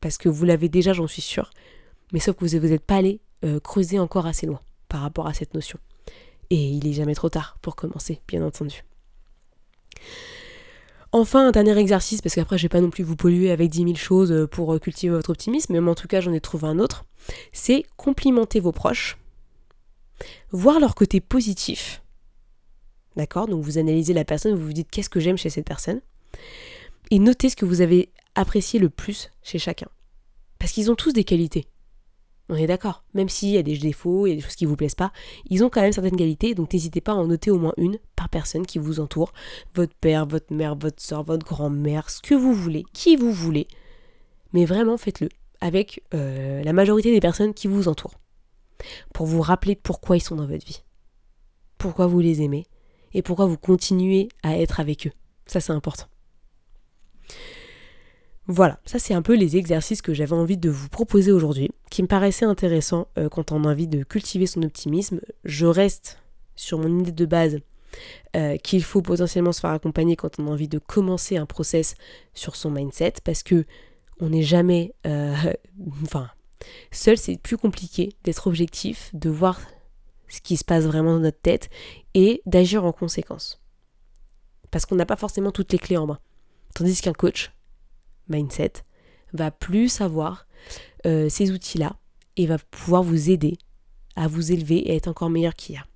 Parce 0.00 0.18
que 0.18 0.28
vous 0.28 0.44
l'avez 0.44 0.68
déjà, 0.68 0.92
j'en 0.92 1.06
suis 1.06 1.22
sûre. 1.22 1.50
Mais 2.12 2.18
sauf 2.18 2.34
que 2.34 2.44
vous 2.44 2.68
n'êtes 2.68 2.84
pas 2.84 2.96
allé 2.96 3.20
creuser 3.62 4.00
encore 4.00 4.26
assez 4.26 4.46
loin 4.46 4.60
par 4.88 5.00
rapport 5.00 5.28
à 5.28 5.32
cette 5.32 5.54
notion. 5.54 5.78
Et 6.50 6.70
il 6.70 6.88
est 6.88 6.92
jamais 6.92 7.14
trop 7.14 7.28
tard 7.28 7.56
pour 7.62 7.76
commencer, 7.76 8.20
bien 8.26 8.44
entendu. 8.44 8.82
Enfin, 11.14 11.46
un 11.46 11.50
dernier 11.50 11.76
exercice, 11.76 12.22
parce 12.22 12.34
qu'après 12.34 12.56
je 12.56 12.62
vais 12.62 12.70
pas 12.70 12.80
non 12.80 12.88
plus 12.88 13.04
vous 13.04 13.16
polluer 13.16 13.50
avec 13.50 13.68
10 13.68 13.84
000 13.84 13.94
choses 13.96 14.48
pour 14.50 14.80
cultiver 14.80 15.14
votre 15.14 15.30
optimisme, 15.30 15.78
mais 15.78 15.90
en 15.90 15.94
tout 15.94 16.08
cas 16.08 16.22
j'en 16.22 16.32
ai 16.32 16.40
trouvé 16.40 16.66
un 16.66 16.78
autre, 16.78 17.04
c'est 17.52 17.84
complimenter 17.98 18.60
vos 18.60 18.72
proches, 18.72 19.18
voir 20.52 20.80
leur 20.80 20.94
côté 20.94 21.20
positif, 21.20 22.02
d'accord? 23.16 23.46
Donc 23.46 23.62
vous 23.62 23.76
analysez 23.76 24.14
la 24.14 24.24
personne, 24.24 24.54
vous 24.54 24.64
vous 24.64 24.72
dites 24.72 24.90
qu'est-ce 24.90 25.10
que 25.10 25.20
j'aime 25.20 25.36
chez 25.36 25.50
cette 25.50 25.66
personne, 25.66 26.00
et 27.10 27.18
notez 27.18 27.50
ce 27.50 27.56
que 27.56 27.66
vous 27.66 27.82
avez 27.82 28.08
apprécié 28.34 28.80
le 28.80 28.88
plus 28.88 29.30
chez 29.42 29.58
chacun. 29.58 29.88
Parce 30.58 30.72
qu'ils 30.72 30.90
ont 30.90 30.94
tous 30.94 31.12
des 31.12 31.24
qualités. 31.24 31.66
On 32.52 32.56
est 32.56 32.66
d'accord. 32.66 33.02
Même 33.14 33.30
s'il 33.30 33.48
y 33.48 33.56
a 33.56 33.62
des 33.62 33.78
défauts, 33.78 34.26
il 34.26 34.30
y 34.30 34.32
a 34.34 34.36
des 34.36 34.42
choses 34.42 34.56
qui 34.56 34.64
ne 34.64 34.68
vous 34.68 34.76
plaisent 34.76 34.94
pas, 34.94 35.10
ils 35.48 35.64
ont 35.64 35.70
quand 35.70 35.80
même 35.80 35.94
certaines 35.94 36.18
qualités, 36.18 36.54
donc 36.54 36.74
n'hésitez 36.74 37.00
pas 37.00 37.12
à 37.12 37.14
en 37.14 37.26
noter 37.26 37.50
au 37.50 37.58
moins 37.58 37.72
une 37.78 37.96
par 38.14 38.28
personne 38.28 38.66
qui 38.66 38.78
vous 38.78 39.00
entoure. 39.00 39.32
Votre 39.74 39.94
père, 39.94 40.26
votre 40.26 40.52
mère, 40.52 40.76
votre 40.76 41.02
soeur, 41.02 41.22
votre 41.22 41.46
grand-mère, 41.46 42.10
ce 42.10 42.20
que 42.20 42.34
vous 42.34 42.52
voulez, 42.52 42.84
qui 42.92 43.16
vous 43.16 43.32
voulez. 43.32 43.68
Mais 44.52 44.66
vraiment 44.66 44.98
faites-le 44.98 45.30
avec 45.62 46.02
euh, 46.12 46.62
la 46.62 46.74
majorité 46.74 47.10
des 47.10 47.20
personnes 47.20 47.54
qui 47.54 47.68
vous 47.68 47.88
entourent. 47.88 48.20
Pour 49.14 49.24
vous 49.24 49.40
rappeler 49.40 49.74
pourquoi 49.74 50.18
ils 50.18 50.22
sont 50.22 50.36
dans 50.36 50.46
votre 50.46 50.66
vie. 50.66 50.82
Pourquoi 51.78 52.06
vous 52.06 52.20
les 52.20 52.42
aimez. 52.42 52.66
Et 53.14 53.22
pourquoi 53.22 53.46
vous 53.46 53.56
continuez 53.56 54.28
à 54.42 54.58
être 54.58 54.78
avec 54.78 55.06
eux. 55.06 55.12
Ça 55.46 55.60
c'est 55.60 55.72
important. 55.72 56.04
Voilà, 58.48 58.80
ça 58.84 58.98
c'est 58.98 59.14
un 59.14 59.22
peu 59.22 59.36
les 59.36 59.56
exercices 59.56 60.02
que 60.02 60.12
j'avais 60.12 60.32
envie 60.32 60.56
de 60.56 60.68
vous 60.68 60.88
proposer 60.88 61.30
aujourd'hui, 61.30 61.70
qui 61.90 62.02
me 62.02 62.08
paraissaient 62.08 62.44
intéressants 62.44 63.06
euh, 63.16 63.28
quand 63.28 63.52
on 63.52 63.64
a 63.64 63.70
envie 63.70 63.86
de 63.86 64.02
cultiver 64.02 64.46
son 64.46 64.62
optimisme. 64.62 65.20
Je 65.44 65.66
reste 65.66 66.18
sur 66.56 66.78
mon 66.78 67.00
idée 67.00 67.12
de 67.12 67.26
base 67.26 67.60
euh, 68.34 68.56
qu'il 68.56 68.82
faut 68.82 69.00
potentiellement 69.00 69.52
se 69.52 69.60
faire 69.60 69.70
accompagner 69.70 70.16
quand 70.16 70.40
on 70.40 70.48
a 70.48 70.50
envie 70.50 70.68
de 70.68 70.78
commencer 70.78 71.36
un 71.36 71.46
process 71.46 71.94
sur 72.34 72.56
son 72.56 72.70
mindset, 72.70 73.14
parce 73.22 73.44
que 73.44 73.64
on 74.18 74.30
n'est 74.30 74.42
jamais, 74.42 74.92
euh, 75.06 75.34
enfin, 76.02 76.28
seul 76.90 77.18
c'est 77.18 77.36
plus 77.36 77.56
compliqué 77.56 78.16
d'être 78.24 78.48
objectif, 78.48 79.10
de 79.14 79.30
voir 79.30 79.60
ce 80.28 80.40
qui 80.40 80.56
se 80.56 80.64
passe 80.64 80.84
vraiment 80.84 81.14
dans 81.14 81.20
notre 81.20 81.40
tête 81.40 81.70
et 82.14 82.42
d'agir 82.46 82.84
en 82.84 82.92
conséquence. 82.92 83.60
Parce 84.72 84.84
qu'on 84.84 84.96
n'a 84.96 85.06
pas 85.06 85.16
forcément 85.16 85.52
toutes 85.52 85.72
les 85.72 85.78
clés 85.78 85.98
en 85.98 86.06
main. 86.06 86.18
Tandis 86.74 87.02
qu'un 87.02 87.12
coach, 87.12 87.52
mindset, 88.32 88.72
va 89.32 89.50
plus 89.50 90.00
avoir 90.00 90.46
euh, 91.06 91.28
ces 91.28 91.50
outils-là 91.50 91.96
et 92.36 92.46
va 92.46 92.58
pouvoir 92.58 93.02
vous 93.02 93.30
aider 93.30 93.58
à 94.16 94.28
vous 94.28 94.52
élever 94.52 94.76
et 94.76 94.96
être 94.96 95.08
encore 95.08 95.30
meilleur 95.30 95.54
qu'hier. 95.54 95.88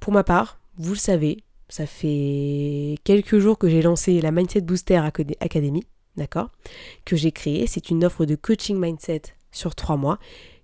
Pour 0.00 0.12
ma 0.12 0.24
part, 0.24 0.60
vous 0.76 0.92
le 0.92 0.98
savez, 0.98 1.44
ça 1.68 1.86
fait 1.86 2.96
quelques 3.04 3.38
jours 3.38 3.58
que 3.58 3.68
j'ai 3.68 3.82
lancé 3.82 4.20
la 4.20 4.32
Mindset 4.32 4.62
Booster 4.62 4.96
Academy, 5.40 5.84
d'accord 6.16 6.50
Que 7.04 7.16
j'ai 7.16 7.32
créé. 7.32 7.66
C'est 7.66 7.90
une 7.90 8.04
offre 8.04 8.24
de 8.24 8.34
coaching 8.34 8.78
mindset 8.78 9.22
sur 9.50 9.74
trois 9.74 9.96
mois 9.96 10.18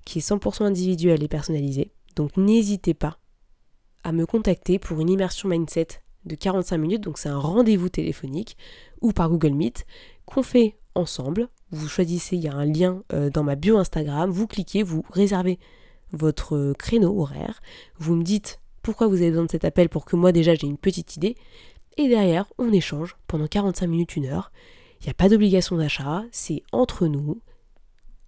qui 0.05 0.19
est 0.19 0.29
100% 0.29 0.65
individuelle 0.65 1.23
et 1.23 1.29
personnalisée. 1.29 1.93
Donc 2.17 2.37
n'hésitez 2.37 2.95
pas 2.95 3.19
à 4.05 4.13
me 4.13 4.27
contacter 4.27 4.79
pour 4.79 5.01
une 5.01 5.11
immersion 5.11 5.49
mindset 5.49 5.89
de 6.25 6.35
45 6.35 6.79
minutes. 6.79 7.05
Donc 7.05 7.19
c'est 7.19 7.29
un 7.29 7.39
rendez-vous 7.39 7.89
téléphonique 7.89 8.57
ou 9.01 9.13
par 9.13 9.29
Google 9.29 9.53
Meet 9.53 9.87
qu'on 10.29 10.43
fait 10.43 10.77
ensemble. 10.95 11.49
Vous 11.71 11.89
choisissez, 11.89 12.37
il 12.37 12.43
y 12.43 12.49
a 12.49 12.55
un 12.55 12.65
lien 12.65 13.03
euh, 13.13 13.31
dans 13.31 13.43
ma 13.43 13.57
bio 13.57 13.79
Instagram, 13.79 14.31
vous 14.31 14.47
cliquez, 14.47 14.83
vous 14.83 15.05
réservez 15.11 15.59
votre 16.13 16.57
euh, 16.57 16.73
créneau 16.75 17.21
horaire, 17.21 17.61
vous 17.99 18.15
me 18.15 18.23
dites 18.23 18.61
pourquoi 18.83 19.07
vous 19.07 19.17
avez 19.17 19.31
besoin 19.31 19.47
de 19.47 19.51
cet 19.51 19.65
appel 19.65 19.89
pour 19.89 20.05
que 20.05 20.17
moi 20.17 20.33
déjà 20.33 20.55
j'ai 20.55 20.67
une 20.67 20.79
petite 20.79 21.17
idée, 21.17 21.37
et 21.97 22.09
derrière 22.09 22.47
on 22.59 22.73
échange 22.73 23.17
pendant 23.27 23.47
45 23.47 23.87
minutes, 23.87 24.17
une 24.17 24.27
heure. 24.27 24.53
Il 25.01 25.05
n'y 25.05 25.11
a 25.11 25.15
pas 25.15 25.29
d'obligation 25.29 25.77
d'achat, 25.77 26.25
c'est 26.33 26.63
entre 26.73 27.07
nous, 27.07 27.41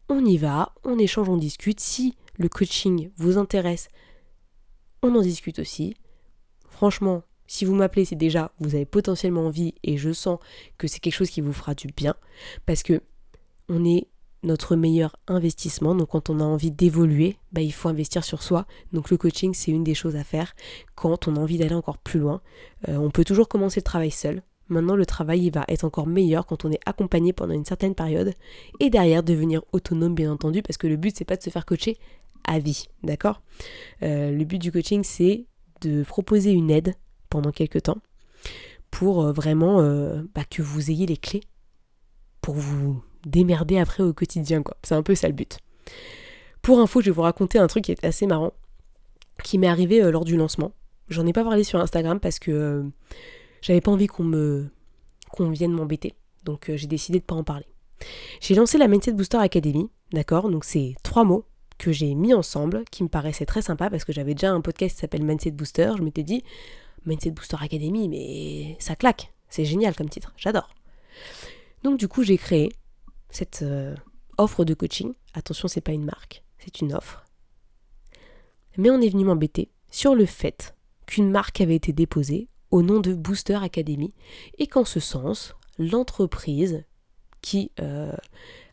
on 0.08 0.24
y 0.24 0.36
va, 0.36 0.74
on 0.84 0.98
échange, 0.98 1.28
on 1.28 1.36
discute. 1.36 1.80
Si 1.80 2.16
le 2.36 2.48
coaching 2.48 3.10
vous 3.16 3.38
intéresse, 3.38 3.88
on 5.02 5.14
en 5.14 5.22
discute 5.22 5.58
aussi. 5.58 5.94
Franchement, 6.68 7.22
si 7.52 7.64
vous 7.64 7.74
m'appelez, 7.74 8.04
c'est 8.04 8.14
déjà, 8.14 8.52
vous 8.60 8.76
avez 8.76 8.84
potentiellement 8.84 9.44
envie 9.44 9.74
et 9.82 9.96
je 9.96 10.12
sens 10.12 10.38
que 10.78 10.86
c'est 10.86 11.00
quelque 11.00 11.16
chose 11.16 11.30
qui 11.30 11.40
vous 11.40 11.52
fera 11.52 11.74
du 11.74 11.88
bien 11.88 12.14
parce 12.64 12.84
que 12.84 13.02
on 13.68 13.84
est 13.84 14.06
notre 14.44 14.76
meilleur 14.76 15.16
investissement. 15.26 15.96
Donc 15.96 16.10
quand 16.10 16.30
on 16.30 16.38
a 16.38 16.44
envie 16.44 16.70
d'évoluer, 16.70 17.38
bah, 17.50 17.60
il 17.60 17.72
faut 17.72 17.88
investir 17.88 18.22
sur 18.22 18.44
soi. 18.44 18.66
Donc 18.92 19.10
le 19.10 19.16
coaching, 19.16 19.52
c'est 19.52 19.72
une 19.72 19.82
des 19.82 19.94
choses 19.94 20.14
à 20.14 20.22
faire 20.22 20.54
quand 20.94 21.26
on 21.26 21.34
a 21.34 21.40
envie 21.40 21.58
d'aller 21.58 21.74
encore 21.74 21.98
plus 21.98 22.20
loin. 22.20 22.40
Euh, 22.88 22.96
on 22.98 23.10
peut 23.10 23.24
toujours 23.24 23.48
commencer 23.48 23.80
le 23.80 23.84
travail 23.84 24.12
seul. 24.12 24.44
Maintenant, 24.68 24.94
le 24.94 25.04
travail 25.04 25.46
il 25.46 25.52
va 25.52 25.64
être 25.66 25.84
encore 25.84 26.06
meilleur 26.06 26.46
quand 26.46 26.64
on 26.64 26.70
est 26.70 26.80
accompagné 26.86 27.32
pendant 27.32 27.54
une 27.54 27.64
certaine 27.64 27.96
période 27.96 28.32
et 28.78 28.90
derrière 28.90 29.24
devenir 29.24 29.62
autonome, 29.72 30.14
bien 30.14 30.30
entendu, 30.30 30.62
parce 30.62 30.76
que 30.76 30.86
le 30.86 30.96
but 30.96 31.16
c'est 31.16 31.24
pas 31.24 31.36
de 31.36 31.42
se 31.42 31.50
faire 31.50 31.66
coacher 31.66 31.98
à 32.44 32.60
vie, 32.60 32.86
d'accord? 33.02 33.42
Euh, 34.04 34.30
Le 34.30 34.44
but 34.44 34.58
du 34.58 34.70
coaching 34.70 35.02
c'est 35.02 35.46
de 35.80 36.04
proposer 36.04 36.52
une 36.52 36.70
aide 36.70 36.94
pendant 37.30 37.52
quelques 37.52 37.82
temps 37.82 37.98
pour 38.90 39.22
euh, 39.22 39.32
vraiment 39.32 39.80
euh, 39.80 40.22
bah, 40.34 40.44
que 40.48 40.62
vous 40.62 40.90
ayez 40.90 41.06
les 41.06 41.16
clés 41.16 41.42
pour 42.40 42.54
vous 42.54 43.02
démerder 43.24 43.78
après 43.78 44.02
au 44.02 44.12
quotidien. 44.12 44.62
quoi. 44.62 44.76
C'est 44.82 44.94
un 44.94 45.02
peu 45.02 45.14
ça 45.14 45.28
le 45.28 45.34
but. 45.34 45.58
Pour 46.62 46.80
info, 46.80 47.00
je 47.00 47.06
vais 47.06 47.12
vous 47.12 47.22
raconter 47.22 47.58
un 47.58 47.66
truc 47.66 47.84
qui 47.84 47.92
est 47.92 48.04
assez 48.04 48.26
marrant, 48.26 48.52
qui 49.42 49.58
m'est 49.58 49.68
arrivé 49.68 50.02
euh, 50.02 50.10
lors 50.10 50.24
du 50.24 50.36
lancement. 50.36 50.72
J'en 51.08 51.26
ai 51.26 51.32
pas 51.32 51.44
parlé 51.44 51.64
sur 51.64 51.80
Instagram 51.80 52.20
parce 52.20 52.38
que 52.38 52.84
j'avais 53.62 53.80
pas 53.80 53.90
envie 53.90 54.06
qu'on 54.06 54.24
me 54.24 54.68
qu'on 55.32 55.50
vienne 55.50 55.72
m'embêter. 55.72 56.14
Donc 56.44 56.70
j'ai 56.72 56.86
décidé 56.86 57.18
de 57.18 57.24
pas 57.24 57.34
en 57.34 57.42
parler. 57.42 57.66
J'ai 58.40 58.54
lancé 58.54 58.78
la 58.78 58.86
Mindset 58.86 59.12
Booster 59.12 59.38
Academy, 59.38 59.90
d'accord? 60.12 60.50
Donc 60.50 60.64
c'est 60.64 60.94
trois 61.02 61.24
mots 61.24 61.44
que 61.78 61.92
j'ai 61.92 62.14
mis 62.14 62.34
ensemble, 62.34 62.84
qui 62.90 63.02
me 63.02 63.08
paraissaient 63.08 63.46
très 63.46 63.62
sympa 63.62 63.90
parce 63.90 64.04
que 64.04 64.12
j'avais 64.12 64.34
déjà 64.34 64.52
un 64.52 64.60
podcast 64.60 64.94
qui 64.94 65.00
s'appelle 65.00 65.24
Mindset 65.24 65.52
Booster. 65.52 65.92
Je 65.96 66.02
m'étais 66.02 66.22
dit, 66.22 66.44
Mindset 67.06 67.30
Booster 67.30 67.56
Academy, 67.60 68.08
mais 68.08 68.76
ça 68.78 68.96
claque. 68.96 69.32
C'est 69.48 69.64
génial 69.64 69.94
comme 69.94 70.08
titre, 70.08 70.32
j'adore. 70.36 70.74
Donc 71.82 71.98
du 71.98 72.08
coup, 72.08 72.22
j'ai 72.22 72.38
créé 72.38 72.70
cette 73.30 73.60
euh, 73.62 73.94
offre 74.38 74.64
de 74.64 74.74
coaching. 74.74 75.12
Attention, 75.34 75.68
c'est 75.68 75.80
pas 75.80 75.92
une 75.92 76.04
marque, 76.04 76.42
c'est 76.58 76.80
une 76.80 76.94
offre. 76.94 77.24
Mais 78.76 78.90
on 78.90 79.00
est 79.00 79.08
venu 79.08 79.24
m'embêter 79.24 79.70
sur 79.90 80.14
le 80.14 80.26
fait 80.26 80.74
qu'une 81.06 81.30
marque 81.30 81.60
avait 81.60 81.74
été 81.74 81.92
déposée 81.92 82.48
au 82.70 82.82
nom 82.82 83.00
de 83.00 83.14
Booster 83.14 83.56
Academy 83.56 84.14
et 84.58 84.66
qu'en 84.66 84.84
ce 84.84 85.00
sens, 85.00 85.54
l'entreprise 85.78 86.84
qui 87.42 87.72
euh, 87.80 88.14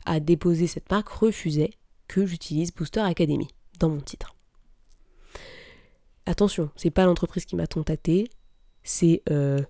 a 0.05 0.19
déposé 0.19 0.67
cette 0.67 0.91
marque 0.91 1.09
refusait 1.09 1.71
que 2.07 2.25
j'utilise 2.25 2.73
Booster 2.73 2.99
Academy 2.99 3.47
dans 3.79 3.89
mon 3.89 4.01
titre. 4.01 4.36
Attention, 6.27 6.69
c'est 6.75 6.91
pas 6.91 7.05
l'entreprise 7.05 7.45
qui 7.45 7.55
m'a 7.55 7.67
contacté, 7.67 8.29
c'est 8.83 9.23
euh, 9.29 9.61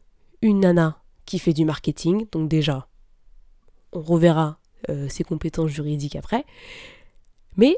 une 0.42 0.62
nana 0.62 1.04
qui 1.26 1.38
fait 1.38 1.54
du 1.54 1.66
marketing, 1.66 2.26
donc 2.32 2.50
déjà, 2.50 2.90
on 3.94 4.02
reverra 4.02 4.60
euh, 4.90 5.08
ses 5.08 5.24
compétences 5.24 5.70
juridiques 5.70 6.16
après. 6.16 6.46
Mais 7.58 7.78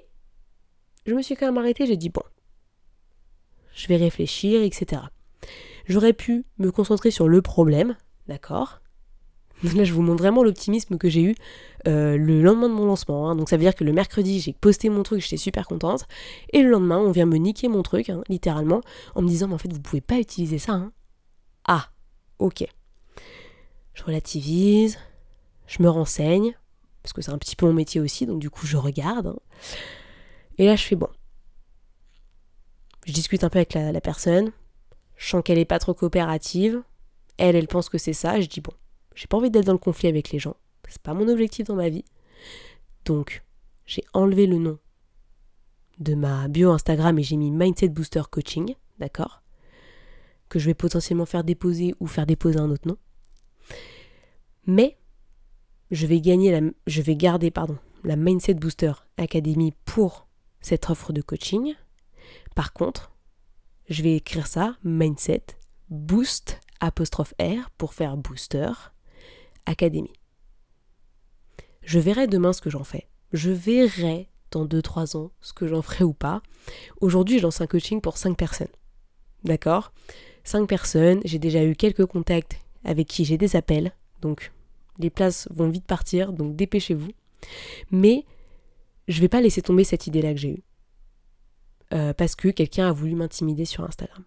je 1.06 1.14
me 1.14 1.22
suis 1.22 1.36
quand 1.36 1.48
même 1.48 1.58
arrêtée, 1.58 1.88
j'ai 1.88 1.98
dit 1.98 2.08
bon, 2.08 2.24
je 3.74 3.88
vais 3.88 3.98
réfléchir, 3.98 4.64
etc. 4.64 5.02
J'aurais 5.86 6.14
pu 6.14 6.46
me 6.58 6.72
concentrer 6.72 7.12
sur 7.12 7.28
le 7.28 7.42
problème, 7.42 7.98
d'accord? 8.30 8.80
Là, 9.64 9.84
je 9.84 9.94
vous 9.94 10.02
montre 10.02 10.22
vraiment 10.22 10.44
l'optimisme 10.44 10.98
que 10.98 11.10
j'ai 11.10 11.22
eu 11.22 11.36
euh, 11.88 12.18
le 12.18 12.42
lendemain 12.42 12.70
de 12.70 12.74
mon 12.74 12.86
lancement. 12.86 13.30
Hein. 13.30 13.36
Donc, 13.36 13.50
ça 13.50 13.58
veut 13.58 13.64
dire 13.64 13.76
que 13.76 13.84
le 13.84 13.94
mercredi, 13.94 14.40
j'ai 14.40 14.54
posté 14.54 14.90
mon 14.90 15.04
truc, 15.04 15.22
j'étais 15.22 15.38
super 15.38 15.68
contente. 15.68 16.06
Et 16.54 16.62
le 16.62 16.70
lendemain, 16.70 16.98
on 16.98 17.12
vient 17.12 17.26
me 17.26 17.38
niquer 17.38 17.68
mon 17.68 17.84
truc, 17.84 18.10
hein, 18.10 18.22
littéralement, 18.30 18.82
en 19.16 19.22
me 19.22 19.28
disant, 19.28 19.48
mais 19.48 19.56
en 19.56 19.58
fait, 19.58 19.72
vous 19.72 19.82
pouvez 19.82 20.02
pas 20.02 20.18
utiliser 20.18 20.60
ça. 20.60 20.74
Hein. 20.74 20.92
Ah, 21.68 21.90
ok. 22.40 22.66
Je 23.94 24.04
relativise, 24.04 24.98
je 25.68 25.84
me 25.84 25.90
renseigne, 25.90 26.56
parce 27.04 27.14
que 27.14 27.22
c'est 27.22 27.32
un 27.32 27.38
petit 27.38 27.56
peu 27.56 27.66
mon 27.66 27.74
métier 27.74 28.00
aussi, 28.00 28.26
donc 28.26 28.40
du 28.40 28.50
coup, 28.50 28.66
je 28.66 28.78
regarde. 28.78 29.36
Et 30.58 30.66
là, 30.66 30.76
je 30.76 30.84
fais 30.84 30.96
bon. 30.96 31.10
Je 33.06 33.14
discute 33.14 33.44
un 33.44 33.50
peu 33.50 33.60
avec 33.60 33.74
la, 33.74 34.02
personne. 34.02 34.52
Je 35.16 35.30
sens 35.30 35.42
qu'elle 35.44 35.58
est 35.58 35.66
pas 35.66 35.80
trop 35.80 35.94
coopérative. 35.94 36.82
Elle, 37.38 37.56
elle 37.56 37.68
pense 37.68 37.90
que 37.90 37.98
c'est 37.98 38.14
ça. 38.14 38.40
Je 38.40 38.48
dis 38.48 38.62
bon, 38.62 38.74
j'ai 39.20 39.28
pas 39.28 39.36
envie 39.36 39.52
d'être 39.52 39.66
dans 39.66 39.74
le 39.74 39.78
conflit 39.78 40.08
avec 40.08 40.32
les 40.32 40.40
gens. 40.40 40.56
C'est 40.88 41.02
pas 41.02 41.14
mon 41.14 41.28
objectif 41.28 41.66
dans 41.66 41.76
ma 41.76 41.90
vie. 41.90 42.06
Donc, 43.04 43.44
j'ai 43.86 44.02
enlevé 44.14 44.48
le 44.48 44.60
nom 44.60 44.80
de 45.98 46.16
ma 46.16 46.48
bio 46.48 46.72
Instagram 46.72 47.20
et 47.20 47.24
j'ai 47.24 47.36
mis 47.36 47.52
Mindset 47.52 47.90
Booster 47.90 48.22
Coaching, 48.32 48.76
d'accord? 48.98 49.44
Que 50.48 50.58
je 50.58 50.68
vais 50.68 50.74
potentiellement 50.74 51.26
faire 51.26 51.44
déposer 51.44 51.94
ou 52.00 52.08
faire 52.08 52.26
déposer 52.26 52.60
un 52.60 52.70
autre 52.70 52.88
nom. 52.88 52.98
Mais 54.66 54.98
je 55.92 56.08
vais 56.08 56.22
gagner 56.22 56.58
la, 56.58 56.70
je 56.88 57.02
vais 57.02 57.18
garder 57.18 57.52
pardon, 57.52 57.78
la 58.06 58.16
Mindset 58.16 58.54
Booster 58.54 58.94
Academy 59.18 59.74
pour 59.84 60.30
cette 60.62 60.90
offre 60.90 61.12
de 61.12 61.22
coaching. 61.22 61.74
Par 62.56 62.72
contre, 62.72 63.12
je 63.90 64.02
vais 64.02 64.16
écrire 64.16 64.48
ça 64.48 64.78
Mindset 64.82 65.44
Boost 65.90 66.62
R 66.82 67.70
pour 67.78 67.94
faire 67.94 68.16
booster, 68.16 68.72
académie. 69.70 70.14
Je 71.84 72.00
verrai 72.00 72.28
demain 72.28 72.54
ce 72.54 72.62
que 72.62 72.70
j'en 72.70 72.84
fais. 72.84 73.08
Je 73.32 73.52
verrai 73.52 74.28
dans 74.52 74.66
2-3 74.66 75.18
ans 75.18 75.32
ce 75.42 75.54
que 75.54 75.68
j'en 75.68 75.82
ferai 75.82 76.04
ou 76.04 76.14
pas. 76.14 76.42
Aujourd'hui, 77.02 77.38
je 77.38 77.44
lance 77.44 77.62
un 77.62 77.68
coaching 77.68 78.02
pour 78.02 78.18
5 78.18 78.38
personnes. 78.38 78.68
D'accord? 79.44 79.94
5 80.44 80.68
personnes, 80.68 81.22
j'ai 81.24 81.40
déjà 81.40 81.64
eu 81.64 81.76
quelques 81.76 82.06
contacts 82.06 82.60
avec 82.84 83.08
qui 83.08 83.26
j'ai 83.26 83.38
des 83.38 83.56
appels, 83.56 83.92
donc 84.22 84.52
les 84.98 85.10
places 85.10 85.48
vont 85.52 85.70
vite 85.70 85.86
partir, 85.86 86.34
donc 86.34 86.56
dépêchez-vous. 86.56 87.12
Mais 87.92 88.26
je 89.08 89.22
vais 89.22 89.28
pas 89.28 89.42
laisser 89.42 89.62
tomber 89.62 89.84
cette 89.84 90.08
idée-là 90.08 90.34
que 90.34 90.40
j'ai 90.40 90.52
eue. 90.52 90.64
Euh, 91.94 92.14
parce 92.14 92.36
que 92.36 92.50
quelqu'un 92.50 92.90
a 92.90 92.92
voulu 92.92 93.16
m'intimider 93.16 93.66
sur 93.66 93.84
Instagram. 93.84 94.24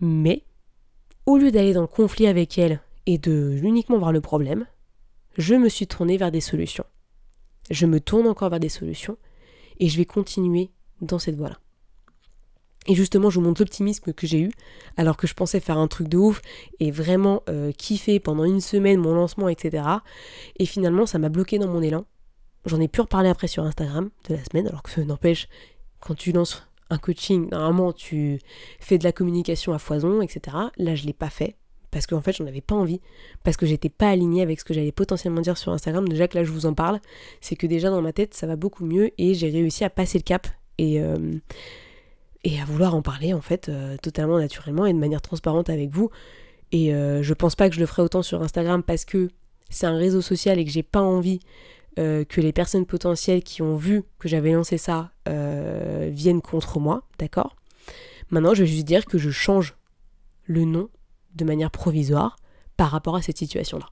Mais, 0.00 0.44
au 1.26 1.38
lieu 1.38 1.50
d'aller 1.50 1.72
dans 1.72 1.80
le 1.80 1.86
conflit 1.86 2.26
avec 2.26 2.58
elle 2.58 2.80
et 3.06 3.18
de 3.18 3.58
uniquement 3.62 3.98
voir 3.98 4.12
le 4.12 4.20
problème, 4.20 4.66
je 5.36 5.54
me 5.54 5.68
suis 5.68 5.86
tournée 5.86 6.16
vers 6.16 6.30
des 6.30 6.40
solutions. 6.40 6.84
Je 7.70 7.86
me 7.86 8.00
tourne 8.00 8.26
encore 8.26 8.50
vers 8.50 8.60
des 8.60 8.68
solutions 8.68 9.16
et 9.80 9.88
je 9.88 9.96
vais 9.96 10.04
continuer 10.04 10.70
dans 11.00 11.18
cette 11.18 11.36
voie-là. 11.36 11.58
Et 12.86 12.94
justement, 12.94 13.30
je 13.30 13.40
vous 13.40 13.46
montre 13.46 13.62
l'optimisme 13.62 14.12
que 14.12 14.26
j'ai 14.26 14.40
eu, 14.40 14.50
alors 14.96 15.16
que 15.16 15.26
je 15.26 15.32
pensais 15.32 15.58
faire 15.58 15.78
un 15.78 15.88
truc 15.88 16.08
de 16.08 16.18
ouf 16.18 16.42
et 16.80 16.90
vraiment 16.90 17.42
euh, 17.48 17.72
kiffer 17.72 18.20
pendant 18.20 18.44
une 18.44 18.60
semaine 18.60 19.00
mon 19.00 19.14
lancement, 19.14 19.48
etc. 19.48 19.84
Et 20.58 20.66
finalement, 20.66 21.06
ça 21.06 21.18
m'a 21.18 21.30
bloqué 21.30 21.58
dans 21.58 21.68
mon 21.68 21.80
élan. 21.80 22.04
J'en 22.66 22.80
ai 22.80 22.88
pu 22.88 23.00
reparler 23.00 23.30
après 23.30 23.46
sur 23.46 23.64
Instagram 23.64 24.10
de 24.28 24.34
la 24.34 24.44
semaine, 24.44 24.68
alors 24.68 24.82
que 24.82 25.00
n'empêche, 25.00 25.48
quand 26.00 26.14
tu 26.14 26.32
lances 26.32 26.66
un 26.90 26.98
coaching, 26.98 27.48
normalement 27.50 27.92
tu 27.92 28.38
fais 28.80 28.98
de 28.98 29.04
la 29.04 29.12
communication 29.12 29.72
à 29.72 29.78
foison, 29.78 30.20
etc. 30.20 30.56
Là, 30.76 30.94
je 30.94 31.06
l'ai 31.06 31.14
pas 31.14 31.30
fait 31.30 31.56
parce 31.94 32.08
qu'en 32.08 32.20
fait, 32.20 32.32
j'en 32.32 32.46
avais 32.46 32.60
pas 32.60 32.74
envie, 32.74 33.00
parce 33.44 33.56
que 33.56 33.66
j'étais 33.66 33.88
pas 33.88 34.10
alignée 34.10 34.42
avec 34.42 34.58
ce 34.58 34.64
que 34.64 34.74
j'allais 34.74 34.90
potentiellement 34.90 35.40
dire 35.40 35.56
sur 35.56 35.70
Instagram. 35.70 36.08
Déjà 36.08 36.26
que 36.26 36.36
là, 36.36 36.42
je 36.42 36.50
vous 36.50 36.66
en 36.66 36.74
parle, 36.74 36.98
c'est 37.40 37.54
que 37.54 37.68
déjà 37.68 37.88
dans 37.88 38.02
ma 38.02 38.12
tête, 38.12 38.34
ça 38.34 38.48
va 38.48 38.56
beaucoup 38.56 38.84
mieux 38.84 39.12
et 39.16 39.32
j'ai 39.34 39.48
réussi 39.48 39.84
à 39.84 39.90
passer 39.90 40.18
le 40.18 40.24
cap 40.24 40.48
et 40.78 41.00
euh, 41.00 41.38
à 42.44 42.64
vouloir 42.64 42.96
en 42.96 43.02
parler 43.02 43.32
en 43.32 43.40
fait 43.40 43.68
euh, 43.68 43.96
totalement 43.96 44.40
naturellement 44.40 44.86
et 44.86 44.92
de 44.92 44.98
manière 44.98 45.22
transparente 45.22 45.70
avec 45.70 45.90
vous. 45.90 46.10
Et 46.72 46.92
euh, 46.92 47.22
je 47.22 47.32
pense 47.32 47.54
pas 47.54 47.68
que 47.68 47.76
je 47.76 47.80
le 47.80 47.86
ferai 47.86 48.02
autant 48.02 48.22
sur 48.22 48.42
Instagram 48.42 48.82
parce 48.82 49.04
que 49.04 49.28
c'est 49.70 49.86
un 49.86 49.96
réseau 49.96 50.20
social 50.20 50.58
et 50.58 50.64
que 50.64 50.72
j'ai 50.72 50.82
pas 50.82 51.00
envie 51.00 51.40
que 51.96 52.40
les 52.40 52.52
personnes 52.52 52.86
potentielles 52.86 53.44
qui 53.44 53.62
ont 53.62 53.76
vu 53.76 54.02
que 54.18 54.26
j'avais 54.26 54.50
lancé 54.50 54.78
ça 54.78 55.12
viennent 56.10 56.42
contre 56.42 56.80
moi, 56.80 57.04
d'accord? 57.20 57.54
Maintenant, 58.30 58.52
je 58.52 58.64
vais 58.64 58.68
juste 58.68 58.84
dire 58.84 59.04
que 59.04 59.16
je 59.16 59.30
change 59.30 59.76
le 60.46 60.64
nom 60.64 60.88
de 61.34 61.44
manière 61.44 61.70
provisoire 61.70 62.36
par 62.76 62.90
rapport 62.90 63.16
à 63.16 63.22
cette 63.22 63.38
situation-là. 63.38 63.86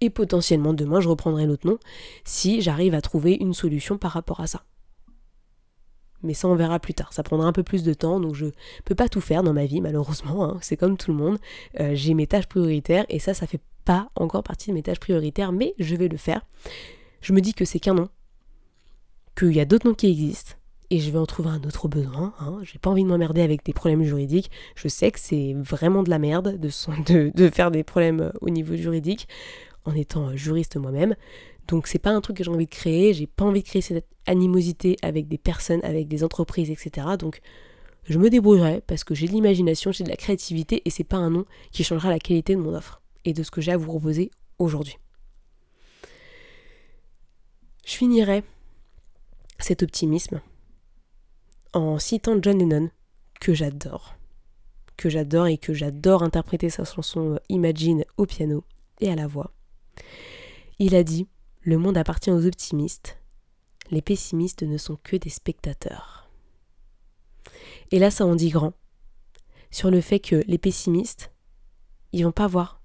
Et 0.00 0.10
potentiellement 0.10 0.74
demain, 0.74 1.00
je 1.00 1.08
reprendrai 1.08 1.46
l'autre 1.46 1.66
nom 1.66 1.78
si 2.24 2.60
j'arrive 2.60 2.94
à 2.94 3.00
trouver 3.00 3.34
une 3.34 3.54
solution 3.54 3.98
par 3.98 4.12
rapport 4.12 4.40
à 4.40 4.46
ça 4.46 4.62
mais 6.26 6.34
ça 6.34 6.48
on 6.48 6.54
verra 6.54 6.78
plus 6.78 6.94
tard. 6.94 7.12
Ça 7.12 7.22
prendra 7.22 7.46
un 7.46 7.52
peu 7.52 7.62
plus 7.62 7.82
de 7.82 7.94
temps, 7.94 8.20
donc 8.20 8.34
je 8.34 8.46
peux 8.84 8.94
pas 8.94 9.08
tout 9.08 9.20
faire 9.20 9.42
dans 9.42 9.52
ma 9.52 9.64
vie 9.64 9.80
malheureusement. 9.80 10.44
Hein. 10.44 10.58
C'est 10.60 10.76
comme 10.76 10.96
tout 10.96 11.10
le 11.10 11.16
monde. 11.16 11.38
Euh, 11.80 11.94
j'ai 11.94 12.14
mes 12.14 12.26
tâches 12.26 12.46
prioritaires 12.46 13.06
et 13.08 13.18
ça, 13.18 13.32
ça 13.32 13.46
fait 13.46 13.60
pas 13.84 14.10
encore 14.16 14.42
partie 14.42 14.70
de 14.70 14.74
mes 14.74 14.82
tâches 14.82 15.00
prioritaires, 15.00 15.52
mais 15.52 15.74
je 15.78 15.94
vais 15.96 16.08
le 16.08 16.16
faire. 16.16 16.42
Je 17.20 17.32
me 17.32 17.40
dis 17.40 17.54
que 17.54 17.64
c'est 17.64 17.78
qu'un 17.78 17.94
nom, 17.94 18.08
qu'il 19.36 19.52
y 19.52 19.60
a 19.60 19.64
d'autres 19.64 19.88
noms 19.88 19.94
qui 19.94 20.08
existent 20.08 20.55
et 20.90 21.00
je 21.00 21.10
vais 21.10 21.18
en 21.18 21.26
trouver 21.26 21.50
un 21.50 21.62
autre 21.64 21.88
besoin. 21.88 22.34
Hein. 22.40 22.58
J'ai 22.62 22.78
pas 22.78 22.90
envie 22.90 23.02
de 23.02 23.08
m'emmerder 23.08 23.42
avec 23.42 23.64
des 23.64 23.72
problèmes 23.72 24.04
juridiques. 24.04 24.50
Je 24.74 24.88
sais 24.88 25.10
que 25.10 25.18
c'est 25.18 25.54
vraiment 25.54 26.02
de 26.02 26.10
la 26.10 26.18
merde 26.18 26.58
de, 26.60 27.30
de, 27.34 27.50
faire 27.50 27.70
des 27.70 27.82
problèmes 27.82 28.20
euh, 28.20 28.30
au 28.40 28.50
niveau 28.50 28.76
juridique 28.76 29.28
en 29.84 29.94
étant 29.94 30.28
euh, 30.28 30.36
juriste 30.36 30.76
moi-même. 30.76 31.16
Donc 31.68 31.88
c'est 31.88 31.98
pas 31.98 32.10
un 32.10 32.20
truc 32.20 32.36
que 32.36 32.44
j'ai 32.44 32.50
envie 32.50 32.66
de 32.66 32.70
créer, 32.70 33.12
j'ai 33.12 33.26
pas 33.26 33.44
envie 33.44 33.62
de 33.62 33.66
créer 33.66 33.82
cette 33.82 34.06
animosité 34.26 34.96
avec 35.02 35.26
des 35.28 35.38
personnes, 35.38 35.80
avec 35.82 36.06
des 36.06 36.22
entreprises, 36.22 36.70
etc. 36.70 37.08
Donc 37.18 37.40
je 38.04 38.18
me 38.18 38.30
débrouillerai 38.30 38.82
parce 38.86 39.02
que 39.02 39.14
j'ai 39.14 39.26
de 39.26 39.32
l'imagination, 39.32 39.90
j'ai 39.90 40.04
de 40.04 40.08
la 40.08 40.16
créativité 40.16 40.82
et 40.84 40.90
c'est 40.90 41.04
pas 41.04 41.16
un 41.16 41.30
nom 41.30 41.44
qui 41.72 41.82
changera 41.82 42.10
la 42.10 42.20
qualité 42.20 42.54
de 42.54 42.60
mon 42.60 42.74
offre 42.74 43.02
et 43.24 43.32
de 43.32 43.42
ce 43.42 43.50
que 43.50 43.60
j'ai 43.60 43.72
à 43.72 43.76
vous 43.76 43.86
proposer 43.86 44.30
aujourd'hui. 44.58 44.98
Je 47.84 47.92
finirai 47.94 48.44
cet 49.58 49.82
optimisme 49.82 50.40
en 51.76 51.98
citant 51.98 52.38
John 52.40 52.58
Lennon, 52.58 52.90
que 53.38 53.52
j'adore, 53.52 54.16
que 54.96 55.10
j'adore 55.10 55.46
et 55.46 55.58
que 55.58 55.74
j'adore 55.74 56.22
interpréter 56.22 56.70
sa 56.70 56.84
chanson 56.84 57.34
euh, 57.34 57.38
Imagine 57.50 58.04
au 58.16 58.24
piano 58.24 58.64
et 59.00 59.10
à 59.10 59.14
la 59.14 59.26
voix. 59.26 59.52
Il 60.78 60.94
a 60.94 61.04
dit 61.04 61.26
le 61.62 61.76
monde 61.76 61.98
appartient 61.98 62.30
aux 62.30 62.46
optimistes. 62.46 63.18
Les 63.90 64.00
pessimistes 64.00 64.62
ne 64.62 64.78
sont 64.78 64.96
que 65.02 65.16
des 65.16 65.28
spectateurs. 65.30 66.30
Et 67.90 67.98
là, 67.98 68.10
ça 68.10 68.24
en 68.24 68.34
dit 68.34 68.50
grand. 68.50 68.72
Sur 69.70 69.90
le 69.90 70.00
fait 70.00 70.20
que 70.20 70.42
les 70.46 70.58
pessimistes, 70.58 71.30
ils 72.12 72.24
vont 72.24 72.32
pas 72.32 72.46
voir 72.46 72.80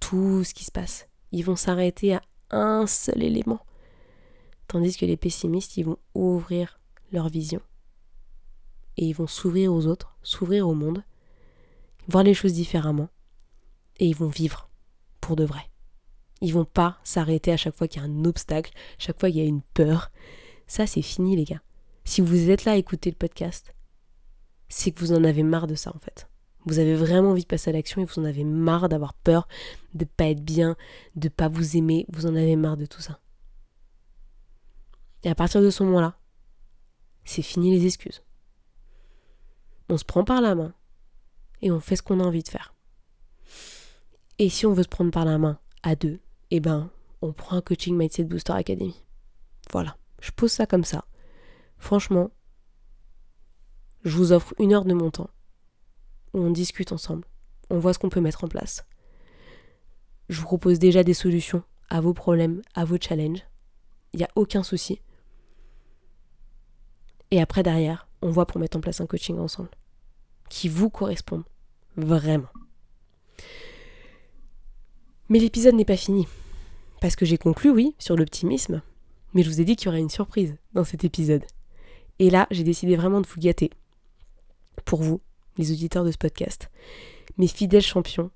tout 0.00 0.42
ce 0.42 0.52
qui 0.52 0.64
se 0.64 0.72
passe. 0.72 1.06
Ils 1.30 1.44
vont 1.44 1.56
s'arrêter 1.56 2.14
à 2.14 2.22
un 2.50 2.86
seul 2.86 3.22
élément. 3.22 3.60
Tandis 4.66 4.96
que 4.96 5.06
les 5.06 5.16
pessimistes, 5.16 5.76
ils 5.76 5.84
vont 5.84 5.98
ouvrir 6.14 6.80
leur 7.12 7.28
vision. 7.28 7.60
Et 8.96 9.06
ils 9.06 9.14
vont 9.14 9.26
s'ouvrir 9.26 9.72
aux 9.72 9.86
autres, 9.86 10.16
s'ouvrir 10.22 10.68
au 10.68 10.74
monde, 10.74 11.02
voir 12.08 12.24
les 12.24 12.34
choses 12.34 12.52
différemment. 12.52 13.08
Et 13.98 14.06
ils 14.06 14.16
vont 14.16 14.28
vivre 14.28 14.68
pour 15.20 15.36
de 15.36 15.44
vrai. 15.44 15.70
Ils 16.40 16.52
vont 16.52 16.64
pas 16.64 16.98
s'arrêter 17.04 17.52
à 17.52 17.56
chaque 17.56 17.76
fois 17.76 17.88
qu'il 17.88 18.02
y 18.02 18.04
a 18.04 18.08
un 18.08 18.24
obstacle, 18.24 18.72
chaque 18.98 19.18
fois 19.20 19.30
qu'il 19.30 19.38
y 19.38 19.44
a 19.44 19.48
une 19.48 19.62
peur. 19.74 20.10
Ça, 20.66 20.86
c'est 20.86 21.02
fini, 21.02 21.36
les 21.36 21.44
gars. 21.44 21.62
Si 22.04 22.20
vous 22.20 22.50
êtes 22.50 22.64
là 22.64 22.72
à 22.72 22.76
écouter 22.76 23.10
le 23.10 23.16
podcast, 23.16 23.74
c'est 24.68 24.90
que 24.90 24.98
vous 24.98 25.12
en 25.12 25.22
avez 25.22 25.44
marre 25.44 25.68
de 25.68 25.76
ça, 25.76 25.92
en 25.94 26.00
fait. 26.00 26.28
Vous 26.64 26.78
avez 26.78 26.94
vraiment 26.94 27.30
envie 27.30 27.42
de 27.42 27.46
passer 27.46 27.70
à 27.70 27.72
l'action 27.72 28.02
et 28.02 28.04
vous 28.04 28.20
en 28.20 28.24
avez 28.24 28.44
marre 28.44 28.88
d'avoir 28.88 29.14
peur, 29.14 29.48
de 29.94 30.04
pas 30.04 30.26
être 30.26 30.44
bien, 30.44 30.76
de 31.16 31.28
pas 31.28 31.48
vous 31.48 31.76
aimer. 31.76 32.06
Vous 32.12 32.26
en 32.26 32.34
avez 32.34 32.56
marre 32.56 32.76
de 32.76 32.86
tout 32.86 33.00
ça. 33.00 33.20
Et 35.24 35.30
à 35.30 35.34
partir 35.34 35.60
de 35.60 35.70
ce 35.70 35.82
moment-là, 35.84 36.18
c'est 37.24 37.42
fini 37.42 37.76
les 37.76 37.86
excuses. 37.86 38.22
On 39.92 39.98
se 39.98 40.06
prend 40.06 40.24
par 40.24 40.40
la 40.40 40.54
main 40.54 40.72
et 41.60 41.70
on 41.70 41.78
fait 41.78 41.96
ce 41.96 42.02
qu'on 42.02 42.20
a 42.20 42.24
envie 42.24 42.42
de 42.42 42.48
faire. 42.48 42.74
Et 44.38 44.48
si 44.48 44.64
on 44.64 44.72
veut 44.72 44.84
se 44.84 44.88
prendre 44.88 45.10
par 45.10 45.26
la 45.26 45.36
main 45.36 45.58
à 45.82 45.96
deux, 45.96 46.18
eh 46.50 46.60
ben, 46.60 46.88
on 47.20 47.34
prend 47.34 47.56
un 47.56 47.60
coaching 47.60 47.94
Mindset 47.94 48.24
Booster 48.24 48.54
Academy. 48.54 49.04
Voilà, 49.70 49.98
je 50.22 50.30
pose 50.30 50.50
ça 50.50 50.64
comme 50.64 50.84
ça. 50.84 51.04
Franchement, 51.76 52.30
je 54.02 54.16
vous 54.16 54.32
offre 54.32 54.54
une 54.58 54.72
heure 54.72 54.86
de 54.86 54.94
mon 54.94 55.10
temps 55.10 55.28
où 56.32 56.38
on 56.38 56.50
discute 56.50 56.92
ensemble, 56.92 57.26
on 57.68 57.78
voit 57.78 57.92
ce 57.92 57.98
qu'on 57.98 58.08
peut 58.08 58.22
mettre 58.22 58.44
en 58.44 58.48
place. 58.48 58.86
Je 60.30 60.40
vous 60.40 60.46
propose 60.46 60.78
déjà 60.78 61.04
des 61.04 61.12
solutions 61.12 61.64
à 61.90 62.00
vos 62.00 62.14
problèmes, 62.14 62.62
à 62.74 62.86
vos 62.86 62.96
challenges. 62.98 63.46
Il 64.14 64.20
n'y 64.20 64.24
a 64.24 64.30
aucun 64.36 64.62
souci. 64.62 65.02
Et 67.30 67.42
après, 67.42 67.62
derrière, 67.62 68.08
on 68.22 68.30
voit 68.30 68.46
pour 68.46 68.58
mettre 68.58 68.78
en 68.78 68.80
place 68.80 69.02
un 69.02 69.06
coaching 69.06 69.38
ensemble 69.38 69.68
qui 70.52 70.68
vous 70.68 70.90
correspond 70.90 71.44
vraiment. 71.96 72.50
Mais 75.30 75.38
l'épisode 75.38 75.74
n'est 75.74 75.86
pas 75.86 75.96
fini. 75.96 76.28
Parce 77.00 77.16
que 77.16 77.24
j'ai 77.24 77.38
conclu, 77.38 77.70
oui, 77.70 77.94
sur 77.98 78.16
l'optimisme, 78.16 78.82
mais 79.32 79.42
je 79.42 79.48
vous 79.48 79.62
ai 79.62 79.64
dit 79.64 79.76
qu'il 79.76 79.86
y 79.86 79.88
aurait 79.88 80.00
une 80.00 80.10
surprise 80.10 80.54
dans 80.74 80.84
cet 80.84 81.04
épisode. 81.04 81.42
Et 82.18 82.28
là, 82.28 82.46
j'ai 82.50 82.64
décidé 82.64 82.96
vraiment 82.96 83.22
de 83.22 83.26
vous 83.26 83.40
gâter. 83.40 83.70
Pour 84.84 85.02
vous, 85.02 85.22
les 85.56 85.72
auditeurs 85.72 86.04
de 86.04 86.10
ce 86.10 86.18
podcast. 86.18 86.70
Mes 87.38 87.48
fidèles 87.48 87.80
champions, 87.80 88.30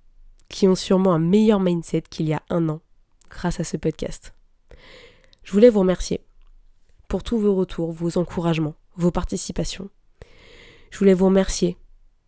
qui 0.49 0.67
ont 0.67 0.75
sûrement 0.75 1.13
un 1.13 1.19
meilleur 1.19 1.61
mindset 1.61 2.05
qu'il 2.09 2.29
y 2.29 2.33
a 2.33 2.43
un 2.49 2.71
an, 2.71 2.81
grâce 3.29 3.61
à 3.61 3.65
ce 3.65 3.77
podcast. 3.77 4.33
Je 5.45 5.53
voulais 5.53 5.69
vous 5.69 5.81
remercier 5.81 6.23
pour 7.09 7.23
tous 7.23 7.39
vos 7.39 7.55
retours, 7.55 7.93
vos 7.93 8.17
encouragements, 8.17 8.75
vos 8.97 9.11
participations. 9.11 9.91
Je 10.91 10.99
voulais 10.99 11.15
vous 11.15 11.27
remercier 11.27 11.77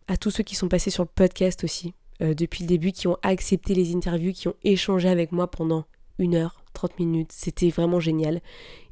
à 0.09 0.17
tous 0.17 0.31
ceux 0.31 0.43
qui 0.43 0.55
sont 0.55 0.67
passés 0.67 0.89
sur 0.89 1.03
le 1.03 1.09
podcast 1.13 1.63
aussi, 1.63 1.93
euh, 2.21 2.33
depuis 2.33 2.63
le 2.63 2.67
début, 2.67 2.91
qui 2.91 3.07
ont 3.07 3.17
accepté 3.21 3.75
les 3.75 3.95
interviews, 3.95 4.33
qui 4.33 4.47
ont 4.47 4.55
échangé 4.63 5.07
avec 5.07 5.31
moi 5.31 5.49
pendant 5.49 5.85
une 6.17 6.35
heure, 6.35 6.63
30 6.73 6.99
minutes. 6.99 7.31
C'était 7.31 7.69
vraiment 7.69 7.99
génial. 7.99 8.41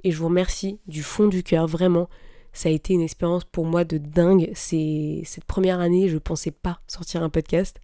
Et 0.03 0.11
je 0.11 0.17
vous 0.17 0.27
remercie 0.27 0.79
du 0.87 1.01
fond 1.01 1.27
du 1.27 1.41
cœur, 1.41 1.65
vraiment. 1.67 2.07
Ça 2.53 2.69
a 2.69 2.71
été 2.71 2.93
une 2.93 3.01
expérience 3.01 3.45
pour 3.45 3.65
moi 3.65 3.83
de 3.83 3.97
dingue. 3.97 4.51
C'est 4.53 5.23
cette 5.25 5.45
première 5.45 5.79
année, 5.79 6.07
je 6.07 6.19
pensais 6.19 6.51
pas 6.51 6.79
sortir 6.87 7.23
un 7.23 7.29
podcast. 7.29 7.81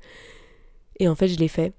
Et 1.00 1.08
en 1.08 1.16
fait, 1.16 1.28
je 1.28 1.40
l'ai 1.40 1.48
fait. 1.48 1.74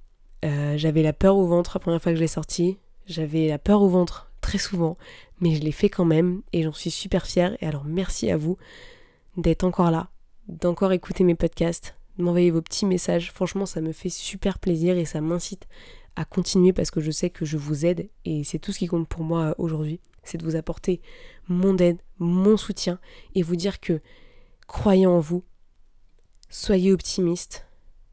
Euh, 0.44 0.76
j'avais 0.76 1.02
la 1.02 1.12
peur 1.12 1.36
au 1.36 1.46
ventre 1.46 1.72
la 1.76 1.80
première 1.80 2.02
fois 2.02 2.12
que 2.12 2.16
je 2.16 2.22
l'ai 2.22 2.26
sorti. 2.26 2.78
J'avais 3.06 3.46
la 3.46 3.58
peur 3.58 3.80
au 3.80 3.88
ventre 3.88 4.32
très 4.40 4.58
souvent, 4.58 4.98
mais 5.40 5.54
je 5.54 5.60
l'ai 5.60 5.72
fait 5.72 5.88
quand 5.88 6.04
même 6.04 6.42
et 6.52 6.64
j'en 6.64 6.72
suis 6.72 6.90
super 6.90 7.26
fière. 7.26 7.56
Et 7.62 7.66
alors 7.66 7.84
merci 7.84 8.30
à 8.30 8.36
vous 8.36 8.58
d'être 9.36 9.64
encore 9.64 9.90
là, 9.90 10.10
d'encore 10.48 10.92
écouter 10.92 11.24
mes 11.24 11.34
podcasts, 11.34 11.96
de 12.18 12.24
m'envoyer 12.24 12.50
vos 12.50 12.62
petits 12.62 12.86
messages. 12.86 13.32
Franchement, 13.32 13.66
ça 13.66 13.80
me 13.80 13.92
fait 13.92 14.08
super 14.08 14.58
plaisir 14.58 14.96
et 14.96 15.04
ça 15.04 15.20
m'incite 15.20 15.66
à 16.16 16.24
continuer 16.24 16.72
parce 16.72 16.90
que 16.90 17.00
je 17.00 17.10
sais 17.10 17.30
que 17.30 17.44
je 17.44 17.56
vous 17.56 17.86
aide 17.86 18.08
et 18.24 18.44
c'est 18.44 18.58
tout 18.58 18.72
ce 18.72 18.78
qui 18.78 18.86
compte 18.86 19.08
pour 19.08 19.24
moi 19.24 19.54
aujourd'hui. 19.58 20.00
C'est 20.22 20.38
de 20.38 20.44
vous 20.44 20.56
apporter 20.56 21.00
mon 21.48 21.76
aide, 21.78 21.98
mon 22.18 22.56
soutien 22.56 22.98
et 23.34 23.42
vous 23.42 23.56
dire 23.56 23.80
que 23.80 24.00
croyez 24.66 25.06
en 25.06 25.18
vous, 25.18 25.44
soyez 26.48 26.92
optimiste, 26.92 27.66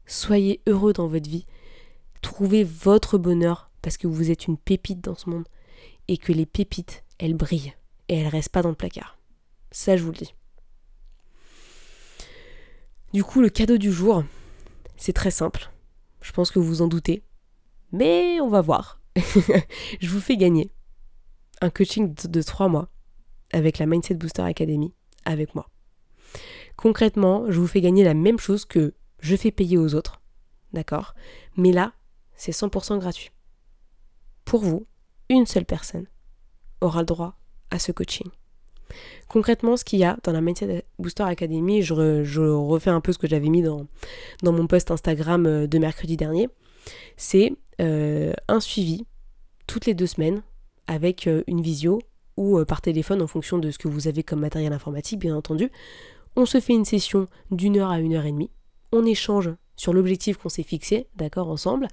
soyez 0.06 0.60
heureux 0.66 0.92
dans 0.92 1.06
votre 1.06 1.30
vie, 1.30 1.46
trouvez 2.20 2.64
votre 2.64 3.18
bonheur 3.18 3.70
parce 3.82 3.96
que 3.96 4.06
vous 4.06 4.30
êtes 4.30 4.46
une 4.46 4.58
pépite 4.58 5.00
dans 5.00 5.14
ce 5.14 5.30
monde 5.30 5.46
et 6.08 6.18
que 6.18 6.32
les 6.32 6.46
pépites, 6.46 7.04
elles 7.18 7.34
brillent 7.34 7.74
et 8.08 8.16
elles 8.16 8.28
restent 8.28 8.50
pas 8.50 8.62
dans 8.62 8.68
le 8.68 8.74
placard. 8.74 9.18
Ça, 9.70 9.96
je 9.96 10.02
vous 10.02 10.10
le 10.10 10.18
dis. 10.18 10.34
Du 13.12 13.24
coup, 13.24 13.42
le 13.42 13.50
cadeau 13.50 13.76
du 13.76 13.92
jour, 13.92 14.24
c'est 14.96 15.12
très 15.12 15.30
simple. 15.30 15.70
Je 16.22 16.32
pense 16.32 16.50
que 16.50 16.58
vous 16.58 16.80
en 16.80 16.88
doutez. 16.88 17.22
Mais 17.92 18.40
on 18.40 18.48
va 18.48 18.62
voir. 18.62 19.02
je 20.00 20.08
vous 20.08 20.20
fais 20.20 20.38
gagner 20.38 20.70
un 21.60 21.68
coaching 21.68 22.14
de 22.14 22.42
3 22.42 22.68
mois 22.68 22.88
avec 23.52 23.78
la 23.78 23.84
Mindset 23.84 24.14
Booster 24.14 24.40
Academy 24.40 24.94
avec 25.26 25.54
moi. 25.54 25.68
Concrètement, 26.76 27.50
je 27.50 27.60
vous 27.60 27.66
fais 27.66 27.82
gagner 27.82 28.02
la 28.02 28.14
même 28.14 28.38
chose 28.38 28.64
que 28.64 28.94
je 29.20 29.36
fais 29.36 29.50
payer 29.50 29.76
aux 29.76 29.94
autres. 29.94 30.22
D'accord? 30.72 31.12
Mais 31.56 31.70
là, 31.70 31.92
c'est 32.34 32.52
100% 32.52 32.98
gratuit. 32.98 33.30
Pour 34.46 34.62
vous, 34.62 34.86
une 35.28 35.44
seule 35.44 35.66
personne 35.66 36.06
aura 36.80 37.00
le 37.00 37.06
droit 37.06 37.38
à 37.70 37.78
ce 37.78 37.92
coaching. 37.92 38.28
Concrètement, 39.28 39.76
ce 39.76 39.84
qu'il 39.84 39.98
y 39.98 40.04
a 40.04 40.18
dans 40.22 40.32
la 40.32 40.40
Mindset 40.40 40.84
Booster 40.98 41.22
Academy, 41.22 41.82
je, 41.82 41.94
refais 41.94 42.90
un 42.90 43.00
peu 43.00 43.12
ce 43.12 43.18
que 43.18 43.26
j'avais 43.26 43.48
mis 43.48 43.62
dans, 43.62 43.86
mon 44.42 44.66
post 44.66 44.90
Instagram 44.90 45.46
euh, 45.46 45.66
de 45.66 45.78
mercredi 45.78 46.16
dernier, 46.16 46.48
c'est 47.16 47.52
euh, 47.80 48.32
un 48.48 48.60
suivi 48.60 49.06
toutes 49.66 49.86
les 49.86 49.94
deux 49.94 50.06
semaines 50.06 50.42
avec 50.86 51.26
euh, 51.26 51.42
une 51.46 51.62
visio 51.62 52.00
ou 52.36 52.64
par 52.64 52.80
téléphone 52.80 53.20
en 53.20 53.26
fonction 53.26 53.58
de 53.58 53.70
ce 53.70 53.78
que 53.78 53.88
vous 53.88 54.08
avez 54.08 54.22
comme 54.22 54.40
matériel 54.40 54.72
informatique, 54.72 55.18
bien 55.18 55.36
entendu. 55.36 55.70
On 56.34 56.46
se 56.46 56.60
fait 56.60 56.72
une 56.72 56.86
session 56.86 57.26
d'une 57.50 57.76
heure 57.76 57.90
à 57.90 58.00
une 58.00 58.14
heure 58.14 58.24
et 58.24 58.32
demie. 58.32 58.50
On 58.90 59.04
échange 59.04 59.50
sur 59.76 59.92
l'objectif 59.92 60.38
qu'on 60.38 60.48
s'est 60.48 60.62
fixé, 60.62 61.08
d'accord, 61.16 61.48
ensemble. 61.48 61.88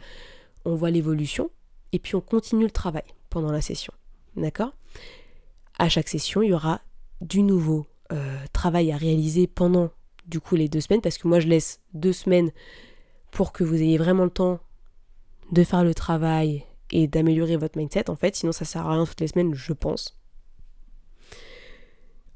On 0.63 0.75
voit 0.75 0.91
l'évolution 0.91 1.49
et 1.91 1.99
puis 1.99 2.15
on 2.15 2.21
continue 2.21 2.63
le 2.63 2.71
travail 2.71 3.03
pendant 3.29 3.51
la 3.51 3.61
session, 3.61 3.93
d'accord? 4.35 4.73
À 5.77 5.89
chaque 5.89 6.09
session, 6.09 6.41
il 6.41 6.49
y 6.49 6.53
aura 6.53 6.81
du 7.21 7.41
nouveau 7.41 7.87
euh, 8.11 8.37
travail 8.53 8.91
à 8.91 8.97
réaliser 8.97 9.47
pendant 9.47 9.91
du 10.27 10.39
coup 10.39 10.55
les 10.55 10.69
deux 10.69 10.81
semaines 10.81 11.01
parce 11.01 11.17
que 11.17 11.27
moi 11.27 11.39
je 11.39 11.47
laisse 11.47 11.81
deux 11.93 12.13
semaines 12.13 12.51
pour 13.31 13.51
que 13.51 13.63
vous 13.63 13.75
ayez 13.75 13.97
vraiment 13.97 14.23
le 14.23 14.29
temps 14.29 14.59
de 15.51 15.63
faire 15.63 15.83
le 15.83 15.93
travail 15.93 16.65
et 16.91 17.07
d'améliorer 17.07 17.57
votre 17.57 17.77
mindset 17.77 18.09
en 18.09 18.15
fait 18.15 18.35
sinon 18.35 18.51
ça 18.51 18.65
sert 18.65 18.85
à 18.85 18.93
rien 18.93 19.05
toutes 19.05 19.21
les 19.21 19.27
semaines 19.27 19.53
je 19.53 19.73
pense 19.73 20.17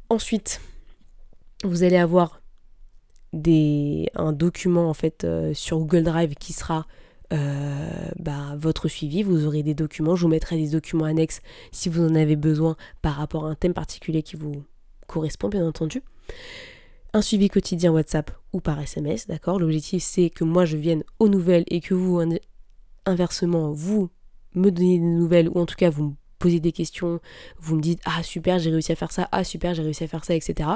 ensuite 0.09 0.61
vous 1.63 1.83
allez 1.83 1.97
avoir 1.97 2.41
des, 3.31 4.09
un 4.15 4.31
document 4.31 4.89
en 4.89 4.93
fait 4.93 5.23
euh, 5.23 5.53
sur 5.53 5.79
Google 5.79 6.03
Drive 6.03 6.35
qui 6.35 6.53
sera 6.53 6.85
euh, 7.33 8.09
bah, 8.19 8.55
votre 8.57 8.87
suivi. 8.87 9.23
Vous 9.23 9.45
aurez 9.45 9.63
des 9.63 9.73
documents. 9.73 10.15
Je 10.15 10.21
vous 10.23 10.27
mettrai 10.27 10.57
des 10.57 10.69
documents 10.69 11.05
annexes 11.05 11.41
si 11.71 11.89
vous 11.89 12.03
en 12.03 12.15
avez 12.15 12.35
besoin 12.35 12.75
par 13.01 13.15
rapport 13.15 13.45
à 13.45 13.49
un 13.49 13.55
thème 13.55 13.73
particulier 13.73 14.21
qui 14.21 14.35
vous 14.35 14.63
correspond 15.07 15.49
bien 15.49 15.65
entendu. 15.65 16.01
Un 17.13 17.21
suivi 17.21 17.47
quotidien 17.47 17.91
WhatsApp 17.91 18.31
ou 18.53 18.59
par 18.59 18.79
SMS, 18.79 19.27
d'accord? 19.27 19.59
L'objectif 19.59 20.03
c'est 20.03 20.29
que 20.29 20.43
moi 20.43 20.65
je 20.65 20.77
vienne 20.77 21.03
aux 21.19 21.29
nouvelles 21.29 21.65
et 21.67 21.79
que 21.79 21.93
vous, 21.93 22.21
inversement, 23.05 23.71
vous 23.71 24.09
me 24.55 24.71
donnez 24.71 24.99
des 24.99 25.05
nouvelles 25.05 25.49
ou 25.49 25.59
en 25.59 25.65
tout 25.65 25.75
cas 25.75 25.89
vous 25.89 26.03
me 26.03 26.13
posez 26.39 26.59
des 26.59 26.71
questions, 26.71 27.19
vous 27.59 27.75
me 27.75 27.81
dites 27.81 28.01
ah 28.05 28.23
super 28.23 28.59
j'ai 28.59 28.69
réussi 28.69 28.91
à 28.91 28.95
faire 28.95 29.11
ça, 29.11 29.29
ah 29.31 29.43
super 29.43 29.73
j'ai 29.73 29.83
réussi 29.83 30.03
à 30.03 30.07
faire 30.07 30.25
ça, 30.25 30.35
etc. 30.35 30.69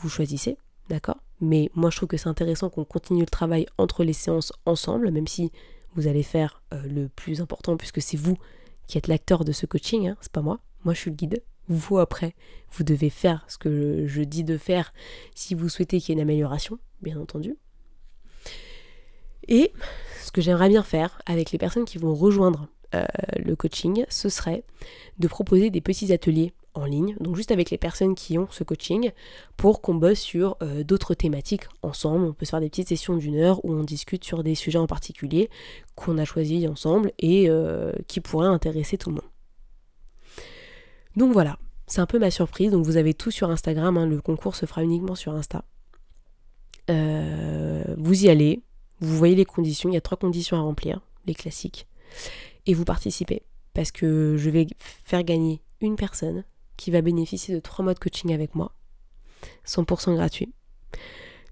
Vous 0.00 0.08
choisissez, 0.08 0.58
d'accord? 0.88 1.18
Mais 1.40 1.70
moi 1.74 1.90
je 1.90 1.96
trouve 1.96 2.08
que 2.08 2.16
c'est 2.16 2.28
intéressant 2.28 2.68
qu'on 2.68 2.84
continue 2.84 3.20
le 3.20 3.26
travail 3.26 3.66
entre 3.78 4.04
les 4.04 4.12
séances 4.12 4.52
ensemble, 4.66 5.10
même 5.10 5.26
si 5.26 5.50
vous 5.94 6.08
allez 6.08 6.22
faire 6.22 6.62
euh, 6.72 6.82
le 6.88 7.08
plus 7.08 7.40
important 7.40 7.76
puisque 7.76 8.02
c'est 8.02 8.16
vous 8.16 8.36
qui 8.86 8.98
êtes 8.98 9.06
l'acteur 9.06 9.44
de 9.44 9.52
ce 9.52 9.66
coaching, 9.66 10.08
hein, 10.08 10.16
c'est 10.20 10.32
pas 10.32 10.42
moi. 10.42 10.60
Moi 10.84 10.94
je 10.94 11.00
suis 11.00 11.10
le 11.10 11.16
guide, 11.16 11.42
vous 11.68 11.98
après, 11.98 12.34
vous 12.72 12.84
devez 12.84 13.10
faire 13.10 13.44
ce 13.48 13.58
que 13.58 14.06
je 14.06 14.22
dis 14.22 14.44
de 14.44 14.58
faire 14.58 14.92
si 15.34 15.54
vous 15.54 15.68
souhaitez 15.68 16.00
qu'il 16.00 16.10
y 16.10 16.12
ait 16.12 16.20
une 16.20 16.28
amélioration, 16.28 16.78
bien 17.02 17.18
entendu. 17.18 17.56
Et 19.48 19.72
ce 20.22 20.32
que 20.32 20.40
j'aimerais 20.40 20.68
bien 20.68 20.82
faire 20.82 21.20
avec 21.26 21.52
les 21.52 21.58
personnes 21.58 21.84
qui 21.84 21.98
vont 21.98 22.14
rejoindre 22.14 22.68
euh, 22.94 23.04
le 23.38 23.56
coaching, 23.56 24.04
ce 24.08 24.28
serait 24.28 24.64
de 25.18 25.28
proposer 25.28 25.70
des 25.70 25.80
petits 25.80 26.12
ateliers 26.12 26.52
en 26.74 26.86
ligne, 26.86 27.14
donc 27.20 27.36
juste 27.36 27.52
avec 27.52 27.70
les 27.70 27.78
personnes 27.78 28.14
qui 28.14 28.36
ont 28.36 28.48
ce 28.50 28.64
coaching, 28.64 29.12
pour 29.56 29.80
qu'on 29.80 29.94
bosse 29.94 30.18
sur 30.18 30.56
euh, 30.62 30.82
d'autres 30.82 31.14
thématiques 31.14 31.64
ensemble. 31.82 32.24
On 32.24 32.32
peut 32.32 32.44
se 32.44 32.50
faire 32.50 32.60
des 32.60 32.68
petites 32.68 32.88
sessions 32.88 33.16
d'une 33.16 33.36
heure 33.36 33.64
où 33.64 33.72
on 33.72 33.84
discute 33.84 34.24
sur 34.24 34.42
des 34.42 34.54
sujets 34.54 34.78
en 34.78 34.86
particulier 34.86 35.50
qu'on 35.94 36.18
a 36.18 36.24
choisis 36.24 36.66
ensemble 36.68 37.12
et 37.18 37.48
euh, 37.48 37.92
qui 38.08 38.20
pourraient 38.20 38.48
intéresser 38.48 38.98
tout 38.98 39.10
le 39.10 39.16
monde. 39.16 39.33
Donc 41.16 41.32
voilà, 41.32 41.58
c'est 41.86 42.00
un 42.00 42.06
peu 42.06 42.18
ma 42.18 42.30
surprise. 42.30 42.70
Donc 42.70 42.84
vous 42.84 42.96
avez 42.96 43.14
tout 43.14 43.30
sur 43.30 43.50
Instagram. 43.50 43.96
Hein. 43.96 44.06
le 44.06 44.20
concours 44.20 44.56
se 44.56 44.66
fera 44.66 44.82
uniquement 44.82 45.14
sur 45.14 45.32
Insta. 45.34 45.64
Euh, 46.90 47.84
vous 47.96 48.24
y 48.24 48.28
allez, 48.28 48.62
vous 49.00 49.16
voyez 49.16 49.34
les 49.34 49.44
conditions. 49.44 49.88
Il 49.88 49.94
y 49.94 49.98
a 49.98 50.00
trois 50.02 50.18
conditions 50.18 50.56
à 50.56 50.60
remplir, 50.60 51.00
les 51.26 51.34
classiques. 51.34 51.86
Et 52.66 52.74
vous 52.74 52.84
participez. 52.84 53.42
Parce 53.72 53.90
que 53.90 54.36
je 54.38 54.50
vais 54.50 54.66
faire 54.80 55.24
gagner 55.24 55.60
une 55.80 55.96
personne 55.96 56.44
qui 56.76 56.90
va 56.90 57.00
bénéficier 57.00 57.54
de 57.54 57.60
trois 57.60 57.84
mois 57.84 57.94
de 57.94 57.98
coaching 57.98 58.32
avec 58.32 58.54
moi. 58.54 58.72
100% 59.66 60.14
gratuit. 60.14 60.52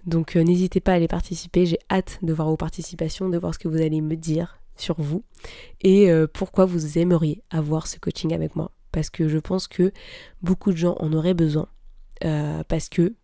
Donc 0.07 0.37
euh, 0.37 0.43
n'hésitez 0.43 0.81
pas 0.81 0.93
à 0.93 0.95
aller 0.97 1.09
participer. 1.09 1.67
J'ai 1.67 1.79
hâte 1.91 2.19
de 2.23 2.33
voir 2.33 2.49
vos 2.49 2.57
participations, 2.57 3.29
de 3.29 3.39
voir 3.39 3.55
ce 3.55 3.59
que 3.59 3.69
vous 3.69 3.81
allez 3.81 4.01
me 4.01 4.17
dire 4.17 4.59
sur 4.77 5.01
vous 5.01 5.23
et 5.83 6.11
euh, 6.11 6.27
pourquoi 6.27 6.65
vous 6.65 6.99
aimeriez 6.99 7.43
avoir 7.51 7.87
ce 7.87 7.99
coaching 7.99 8.33
avec 8.33 8.57
moi 8.57 8.73
parce 8.93 9.11
que 9.11 9.29
je 9.29 9.39
pense 9.39 9.67
que 9.67 9.93
beaucoup 10.43 10.71
de 10.71 10.77
gens 10.77 10.97
en 11.01 11.13
auraient 11.13 11.35
besoin 11.35 11.69
euh, 12.25 12.63
parce 12.65 12.89
que 12.89 13.15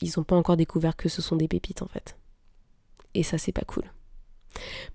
ils 0.00 0.12
n'ont 0.16 0.24
pas 0.24 0.36
encore 0.36 0.56
découvert 0.56 0.96
que 0.96 1.08
ce 1.08 1.22
sont 1.22 1.36
des 1.36 1.48
pépites 1.48 1.82
en 1.82 1.88
fait. 1.88 2.16
Et 3.14 3.22
ça 3.22 3.36
c'est 3.36 3.52
pas 3.52 3.64
cool. 3.66 3.84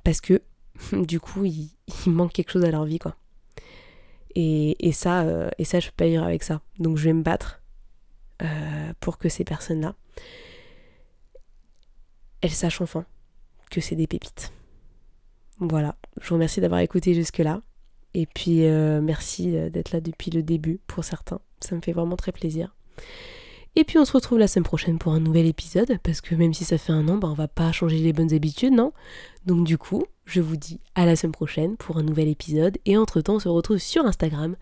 Parce 0.04 0.22
que 0.22 0.42
du 0.94 1.20
coup 1.20 1.46
il, 1.46 1.70
manque 2.08 2.34
quelque 2.34 2.52
chose 2.52 2.66
à 2.66 2.72
leur 2.72 2.86
vie 2.86 3.00
quoi. 3.00 3.16
Et, 4.36 4.94
ça, 4.94 5.24
euh, 5.24 5.50
et 5.58 5.66
ça 5.66 5.82
je 5.82 5.88
peux 5.88 5.96
pas 5.98 6.08
vivre 6.08 6.24
avec 6.24 6.44
ça. 6.44 6.62
Donc 6.78 6.98
je 6.98 7.04
vais 7.04 7.14
me 7.14 7.24
battre 7.24 7.62
euh, 8.42 8.94
pour 9.02 9.18
que 9.18 9.28
ces 9.28 9.44
personnes-là, 9.44 9.96
elles 12.42 12.52
sachent 12.52 12.80
enfin 12.80 13.06
que 13.70 13.82
c'est 13.82 13.96
des 13.96 14.08
pépites. 14.08 14.54
Voilà, 15.60 15.98
je 16.22 16.30
vous 16.30 16.36
remercie 16.36 16.62
d'avoir 16.62 16.80
écouté 16.80 17.14
jusque-là. 17.14 17.62
Et 18.14 18.26
puis 18.26 18.66
euh, 18.66 19.02
merci 19.02 19.56
euh, 19.56 19.70
d'être 19.70 19.92
là 19.92 20.02
depuis 20.02 20.32
le 20.32 20.44
début 20.44 20.80
pour 20.88 21.04
certains. 21.04 21.42
Ça 21.62 21.76
me 21.76 21.82
fait 21.82 21.94
vraiment 21.94 22.16
très 22.16 22.32
plaisir. 22.32 22.76
Et 23.76 23.84
puis 23.84 23.98
on 23.98 24.06
se 24.06 24.12
retrouve 24.14 24.40
la 24.40 24.48
semaine 24.48 24.64
prochaine 24.64 24.98
pour 24.98 25.14
un 25.14 25.20
nouvel 25.20 25.46
épisode, 25.46 26.00
parce 26.04 26.22
que 26.22 26.36
même 26.36 26.54
si 26.54 26.66
ça 26.66 26.78
fait 26.78 26.92
un 26.92 27.08
an, 27.08 27.18
bah, 27.18 27.28
on 27.30 27.34
va 27.34 27.48
pas 27.48 27.72
changer 27.72 28.00
les 28.00 28.14
bonnes 28.14 28.34
habitudes, 28.34 28.74
non? 28.74 28.94
Donc 29.46 29.66
du 29.66 29.78
coup, 29.78 30.04
je 30.26 30.42
vous 30.42 30.58
dis 30.58 30.82
à 30.96 31.06
la 31.06 31.16
semaine 31.16 31.32
prochaine 31.32 31.78
pour 31.78 31.98
un 31.98 32.04
nouvel 32.04 32.28
épisode, 32.28 32.78
et 32.86 32.98
entre-temps 32.98 33.36
on 33.36 33.40
se 33.40 33.48
retrouve 33.48 33.78
sur 33.78 34.06
Instagram 34.06 34.56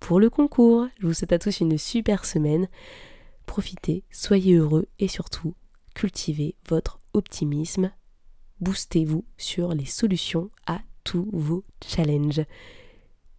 pour 0.00 0.18
le 0.20 0.28
concours. 0.28 0.88
Je 0.98 1.06
vous 1.06 1.14
souhaite 1.14 1.32
à 1.32 1.38
tous 1.38 1.60
une 1.60 1.78
super 1.78 2.24
semaine. 2.24 2.68
Profitez, 3.46 4.04
soyez 4.10 4.56
heureux 4.56 4.86
et 4.98 5.08
surtout, 5.08 5.54
cultivez 5.94 6.56
votre 6.68 7.00
optimisme. 7.14 7.92
Boostez-vous 8.60 9.24
sur 9.36 9.72
les 9.72 9.86
solutions 9.86 10.50
à 10.66 10.80
tous 11.04 11.28
vos 11.32 11.64
challenges 11.86 12.42